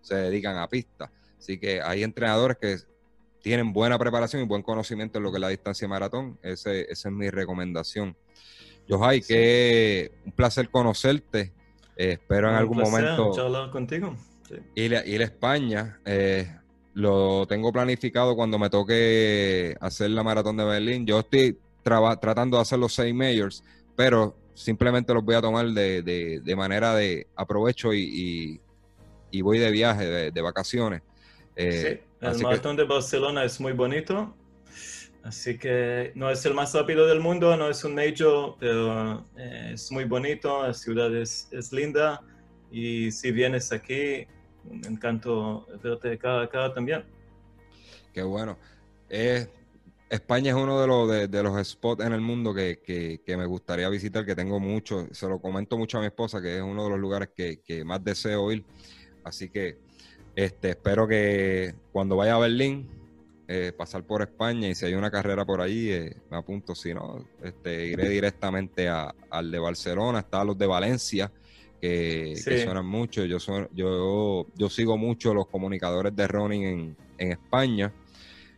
se 0.00 0.14
dedican 0.16 0.56
a 0.56 0.68
pista. 0.68 1.10
Así 1.38 1.58
que 1.58 1.80
hay 1.80 2.02
entrenadores 2.02 2.56
que 2.58 2.76
tienen 3.42 3.72
buena 3.72 3.98
preparación 3.98 4.42
y 4.42 4.46
buen 4.46 4.62
conocimiento 4.62 5.18
en 5.18 5.24
lo 5.24 5.30
que 5.30 5.36
es 5.36 5.40
la 5.40 5.48
distancia 5.48 5.86
maratón. 5.86 6.38
Ese, 6.42 6.90
esa 6.90 7.08
es 7.08 7.14
mi 7.14 7.30
recomendación. 7.30 8.16
Johai, 8.88 9.20
que 9.20 10.12
un 10.24 10.32
placer 10.32 10.70
conocerte. 10.70 11.52
Eh, 11.96 12.12
espero 12.12 12.48
en 12.48 12.56
algún 12.56 12.78
momento 12.78 13.38
hablar 13.40 13.70
contigo. 13.70 14.16
Ir, 14.74 14.96
a, 14.96 15.06
ir, 15.06 15.20
a 15.20 15.24
España. 15.24 16.00
Eh, 16.04 16.48
lo 16.94 17.46
tengo 17.46 17.72
planificado 17.72 18.34
cuando 18.34 18.58
me 18.58 18.70
toque 18.70 19.76
hacer 19.80 20.10
la 20.10 20.22
maratón 20.22 20.56
de 20.56 20.64
Berlín. 20.64 21.06
Yo 21.06 21.20
estoy 21.20 21.58
tratando 21.82 22.56
de 22.56 22.62
hacer 22.62 22.78
los 22.78 22.94
seis 22.94 23.14
majors, 23.14 23.62
pero 23.94 24.34
simplemente 24.54 25.14
los 25.14 25.24
voy 25.24 25.36
a 25.36 25.40
tomar 25.40 25.66
de, 25.66 26.02
de, 26.02 26.56
manera 26.56 26.94
de 26.94 27.26
aprovecho 27.36 27.94
y, 27.94 28.60
y, 29.30 29.40
voy 29.40 29.58
de 29.58 29.70
viaje, 29.70 30.30
de, 30.32 30.42
vacaciones. 30.42 31.02
Eh, 31.58 32.00
sí, 32.00 32.26
el 32.26 32.38
maratón 32.38 32.76
de 32.76 32.84
Barcelona 32.84 33.42
es 33.42 33.60
muy 33.60 33.72
bonito. 33.72 34.32
Así 35.24 35.58
que 35.58 36.12
no 36.14 36.30
es 36.30 36.46
el 36.46 36.54
más 36.54 36.72
rápido 36.72 37.06
del 37.06 37.18
mundo, 37.18 37.56
no 37.56 37.68
es 37.68 37.82
un 37.82 37.96
major, 37.96 38.54
pero 38.60 39.24
eh, 39.36 39.72
es 39.74 39.90
muy 39.90 40.04
bonito, 40.04 40.62
la 40.62 40.72
ciudad 40.72 41.14
es, 41.14 41.48
es, 41.50 41.72
linda 41.72 42.22
y 42.70 43.10
si 43.10 43.32
vienes 43.32 43.72
aquí, 43.72 44.26
me 44.64 44.86
encanto 44.86 45.66
verte 45.82 46.16
cara 46.16 46.42
a 46.42 46.48
cara 46.48 46.72
también. 46.72 47.04
Qué 48.14 48.22
bueno. 48.22 48.56
España 50.08 50.52
es 50.52 50.56
uno 50.56 50.80
de 50.80 50.86
los, 50.86 51.30
de, 51.30 51.42
los 51.42 51.68
spots 51.68 52.04
en 52.04 52.12
el 52.12 52.20
mundo 52.20 52.54
que, 52.54 52.80
que, 52.80 53.20
que, 53.26 53.36
me 53.36 53.44
gustaría 53.44 53.88
visitar, 53.88 54.24
que 54.24 54.36
tengo 54.36 54.60
mucho, 54.60 55.08
se 55.10 55.28
lo 55.28 55.40
comento 55.40 55.76
mucho 55.76 55.98
a 55.98 56.00
mi 56.00 56.06
esposa, 56.06 56.40
que 56.40 56.56
es 56.56 56.62
uno 56.62 56.84
de 56.84 56.90
los 56.90 56.98
lugares 56.98 57.30
que, 57.36 57.60
que 57.60 57.84
más 57.84 58.02
deseo 58.02 58.50
ir. 58.52 58.64
Así 59.24 59.50
que 59.50 59.87
este, 60.44 60.70
espero 60.70 61.08
que 61.08 61.74
cuando 61.90 62.14
vaya 62.14 62.36
a 62.36 62.38
Berlín, 62.38 62.88
eh, 63.48 63.72
pasar 63.76 64.04
por 64.04 64.22
España 64.22 64.68
y 64.68 64.74
si 64.76 64.86
hay 64.86 64.94
una 64.94 65.10
carrera 65.10 65.44
por 65.44 65.60
allí, 65.60 65.90
eh, 65.90 66.16
me 66.30 66.36
apunto. 66.36 66.76
Si 66.76 66.94
no, 66.94 67.24
este, 67.42 67.86
iré 67.86 68.08
directamente 68.08 68.88
al 68.88 69.50
de 69.50 69.58
Barcelona, 69.58 70.20
está 70.20 70.44
los 70.44 70.56
de 70.56 70.68
Valencia, 70.68 71.32
que, 71.80 72.36
suenan 72.36 72.86
mucho. 72.86 73.24
Yo, 73.24 73.38
yo, 73.74 74.46
yo 74.54 74.68
sigo 74.70 74.96
mucho 74.96 75.34
los 75.34 75.48
comunicadores 75.48 76.14
de 76.14 76.28
running 76.28 76.62
en, 76.62 76.96
en 77.18 77.32
España. 77.32 77.92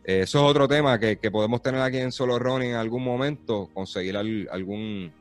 Eh, 0.03 0.21
eso 0.21 0.37
es 0.37 0.45
otro 0.51 0.67
tema 0.67 0.99
que, 0.99 1.17
podemos 1.31 1.63
tener 1.63 1.81
aquí 1.81 1.97
en 1.97 2.11
Solo 2.11 2.37
Running 2.37 2.69
en 2.69 2.75
algún 2.75 3.03
momento, 3.03 3.71
conseguir 3.73 4.15
algún, 4.17 5.11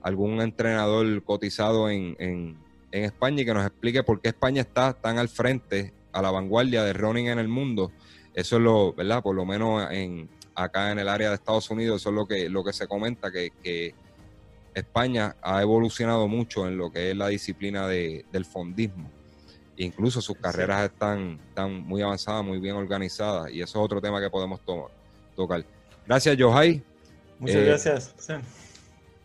algún 0.00 0.40
entrenador 0.42 1.24
cotizado 1.24 1.90
en, 1.90 2.14
en 2.20 2.67
España 2.90 3.42
y 3.42 3.44
que 3.44 3.54
nos 3.54 3.66
explique 3.66 4.02
por 4.02 4.20
qué 4.20 4.28
España 4.28 4.62
está 4.62 4.92
tan 4.92 5.18
al 5.18 5.28
frente, 5.28 5.92
a 6.12 6.22
la 6.22 6.30
vanguardia 6.30 6.82
de 6.84 6.92
running 6.92 7.28
en 7.28 7.38
el 7.38 7.48
mundo. 7.48 7.92
Eso 8.34 8.56
es 8.56 8.62
lo, 8.62 8.92
¿verdad? 8.92 9.22
Por 9.22 9.34
lo 9.34 9.44
menos 9.44 9.90
en, 9.90 10.28
acá 10.54 10.92
en 10.92 10.98
el 10.98 11.08
área 11.08 11.28
de 11.28 11.34
Estados 11.34 11.70
Unidos, 11.70 12.00
eso 12.00 12.10
es 12.10 12.14
lo 12.14 12.26
que, 12.26 12.48
lo 12.48 12.64
que 12.64 12.72
se 12.72 12.86
comenta, 12.86 13.30
que, 13.30 13.94
España 14.74 15.34
ha 15.42 15.60
evolucionado 15.60 16.28
mucho 16.28 16.68
en 16.68 16.78
lo 16.78 16.92
que 16.92 17.10
es 17.10 17.16
la 17.16 17.26
disciplina 17.26 17.88
de, 17.88 18.24
del 18.30 18.44
fondismo. 18.44 19.10
Incluso 19.76 20.20
sus 20.20 20.36
carreras 20.36 20.84
están, 20.84 21.40
están 21.48 21.84
muy 21.84 22.00
avanzadas, 22.00 22.44
muy 22.44 22.60
bien 22.60 22.76
organizadas, 22.76 23.50
y 23.50 23.60
eso 23.60 23.78
es 23.78 23.84
otro 23.84 24.00
tema 24.00 24.20
que 24.20 24.30
podemos 24.30 24.60
tocar. 25.34 25.64
Gracias, 26.06 26.36
Johai. 26.38 26.80
Muchas 27.40 27.56
eh, 27.56 27.64
gracias. 27.64 28.14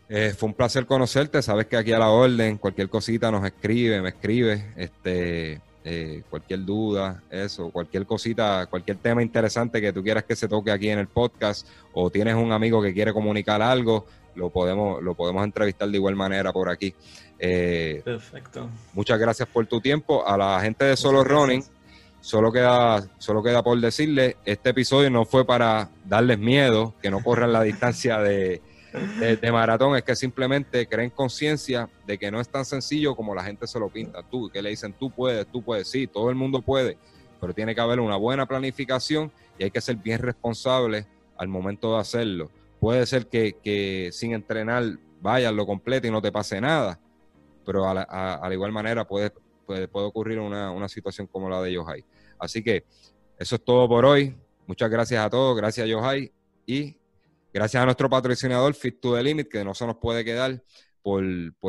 Eh, 0.08 0.34
fue 0.36 0.48
un 0.48 0.54
placer 0.54 0.86
conocerte. 0.86 1.42
Sabes 1.42 1.66
que 1.66 1.76
aquí 1.76 1.92
a 1.92 1.98
la 1.98 2.10
orden, 2.10 2.58
cualquier 2.58 2.88
cosita 2.88 3.30
nos 3.30 3.44
escribe, 3.44 4.02
me 4.02 4.10
escribe, 4.10 4.72
este, 4.76 5.60
eh, 5.84 6.22
cualquier 6.28 6.64
duda, 6.64 7.22
eso, 7.30 7.70
cualquier 7.70 8.06
cosita, 8.06 8.66
cualquier 8.66 8.98
tema 8.98 9.22
interesante 9.22 9.80
que 9.80 9.92
tú 9.92 10.02
quieras 10.02 10.24
que 10.24 10.36
se 10.36 10.48
toque 10.48 10.70
aquí 10.70 10.88
en 10.88 10.98
el 10.98 11.08
podcast, 11.08 11.66
o 11.92 12.10
tienes 12.10 12.34
un 12.34 12.52
amigo 12.52 12.82
que 12.82 12.92
quiere 12.92 13.12
comunicar 13.12 13.62
algo, 13.62 14.06
lo 14.34 14.50
podemos, 14.50 15.02
lo 15.02 15.14
podemos 15.14 15.44
entrevistar 15.44 15.88
de 15.88 15.96
igual 15.96 16.16
manera 16.16 16.52
por 16.52 16.68
aquí. 16.68 16.94
Eh, 17.38 18.02
Perfecto. 18.04 18.68
Muchas 18.92 19.18
gracias 19.18 19.48
por 19.48 19.66
tu 19.66 19.80
tiempo. 19.80 20.26
A 20.26 20.36
la 20.36 20.60
gente 20.60 20.84
de 20.84 20.96
Solo 20.96 21.24
Running, 21.24 21.62
solo 22.20 22.50
queda, 22.52 23.04
solo 23.18 23.42
queda 23.42 23.62
por 23.62 23.78
decirle, 23.80 24.36
este 24.44 24.70
episodio 24.70 25.10
no 25.10 25.24
fue 25.24 25.46
para 25.46 25.88
darles 26.04 26.38
miedo, 26.38 26.94
que 27.00 27.10
no 27.10 27.22
corran 27.22 27.52
la 27.52 27.62
distancia 27.62 28.18
de, 28.18 28.62
de, 28.94 29.52
maratón, 29.52 29.96
es 29.96 30.02
que 30.02 30.14
simplemente 30.14 30.86
creen 30.86 31.10
conciencia 31.10 31.88
de 32.06 32.16
que 32.16 32.30
no 32.30 32.40
es 32.40 32.48
tan 32.48 32.64
sencillo 32.64 33.16
como 33.16 33.34
la 33.34 33.42
gente 33.42 33.66
se 33.66 33.78
lo 33.78 33.88
pinta. 33.88 34.22
Tú, 34.22 34.48
que 34.50 34.62
le 34.62 34.70
dicen, 34.70 34.92
tú 34.92 35.10
puedes, 35.10 35.46
tú 35.48 35.62
puedes, 35.62 35.88
sí, 35.88 36.06
todo 36.06 36.30
el 36.30 36.36
mundo 36.36 36.62
puede, 36.62 36.96
pero 37.40 37.52
tiene 37.52 37.74
que 37.74 37.80
haber 37.80 37.98
una 37.98 38.16
buena 38.16 38.46
planificación 38.46 39.32
y 39.58 39.64
hay 39.64 39.70
que 39.70 39.80
ser 39.80 39.96
bien 39.96 40.20
responsable 40.20 41.06
al 41.36 41.48
momento 41.48 41.94
de 41.94 42.00
hacerlo. 42.00 42.50
Puede 42.78 43.04
ser 43.06 43.26
que, 43.26 44.10
sin 44.12 44.32
entrenar 44.32 44.84
vayas 45.20 45.52
lo 45.52 45.66
completo 45.66 46.06
y 46.06 46.10
no 46.10 46.22
te 46.22 46.30
pase 46.30 46.60
nada, 46.60 47.00
pero 47.66 47.88
a 47.88 47.94
la, 47.94 48.54
igual 48.54 48.70
manera 48.70 49.06
puede, 49.06 49.32
puede, 49.66 49.88
ocurrir 49.92 50.38
una, 50.38 50.70
una, 50.70 50.88
situación 50.88 51.26
como 51.26 51.48
la 51.48 51.60
de 51.62 51.72
Yohai. 51.72 52.04
Así 52.38 52.62
que 52.62 52.84
eso 53.38 53.56
es 53.56 53.64
todo 53.64 53.88
por 53.88 54.04
hoy. 54.04 54.36
Muchas 54.66 54.90
gracias 54.90 55.24
a 55.24 55.30
todos, 55.30 55.56
gracias 55.56 55.88
Yohai 55.88 56.30
y 56.66 56.96
gracias 57.54 57.80
a 57.80 57.84
nuestro 57.84 58.10
patrocinador 58.10 58.74
Fit 58.74 59.00
to 59.00 59.14
the 59.14 59.22
Limit, 59.22 59.48
que 59.48 59.64
no 59.64 59.74
se 59.74 59.86
nos 59.86 59.96
puede 59.96 60.24
quedar 60.24 60.60
por, 61.00 61.24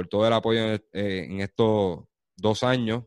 todo 0.09 0.25
el 0.25 0.33
apoyo 0.33 0.73
en, 0.73 0.83
eh, 0.93 1.37
estos 1.39 2.05
dos 2.35 2.63
años. 2.63 3.03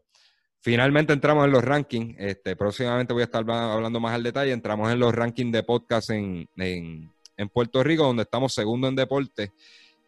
Finalmente 0.61 1.12
entramos 1.12 1.45
en 1.45 1.51
los 1.51 1.64
rankings. 1.64 2.14
Este, 2.18 2.55
próximamente 2.55 3.12
voy 3.12 3.22
a 3.22 3.24
estar 3.24 3.49
hablando 3.51 3.99
más 3.99 4.14
al 4.14 4.22
detalle. 4.22 4.53
Entramos 4.53 4.93
en 4.93 5.01
los 5.01 5.12
rankings 5.12 5.53
de 5.53 5.62
podcast 5.64 6.11
en, 6.11 6.49
en 6.57 7.49
Puerto 7.53 7.83
Rico, 7.83 8.05
donde 8.05 8.22
estamos 8.22 8.55
segundo 8.55 8.87
en 8.87 8.95
deporte 8.95 9.53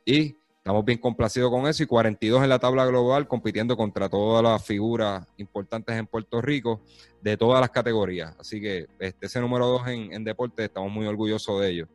y 0.05 0.37
estamos 0.59 0.85
bien 0.85 0.99
complacidos 0.99 1.51
con 1.51 1.67
eso 1.67 1.83
y 1.83 1.87
42 1.87 2.43
en 2.43 2.49
la 2.49 2.59
tabla 2.59 2.87
global 2.87 3.27
compitiendo 3.27 3.77
contra 3.77 4.09
todas 4.09 4.43
las 4.43 4.65
figuras 4.65 5.27
importantes 5.39 5.97
en 5.97 6.07
Puerto 6.07 6.41
Rico 6.41 6.83
de 7.21 7.37
todas 7.37 7.61
las 7.61 7.71
categorías. 7.71 8.37
Así 8.39 8.61
que 8.61 8.87
este, 8.99 9.27
ese 9.27 9.41
número 9.41 9.67
dos 9.67 9.89
en, 9.89 10.13
en 10.13 10.23
deporte 10.23 10.65
estamos 10.65 10.93
muy 10.93 11.07
orgullosos 11.07 11.61
de 11.61 11.71
ello. 11.71 11.89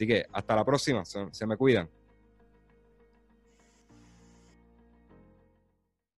Así 0.00 0.06
que 0.06 0.24
hasta 0.32 0.56
la 0.56 0.64
próxima, 0.64 1.04
se 1.04 1.46
me 1.46 1.58
cuidan. 1.58 1.86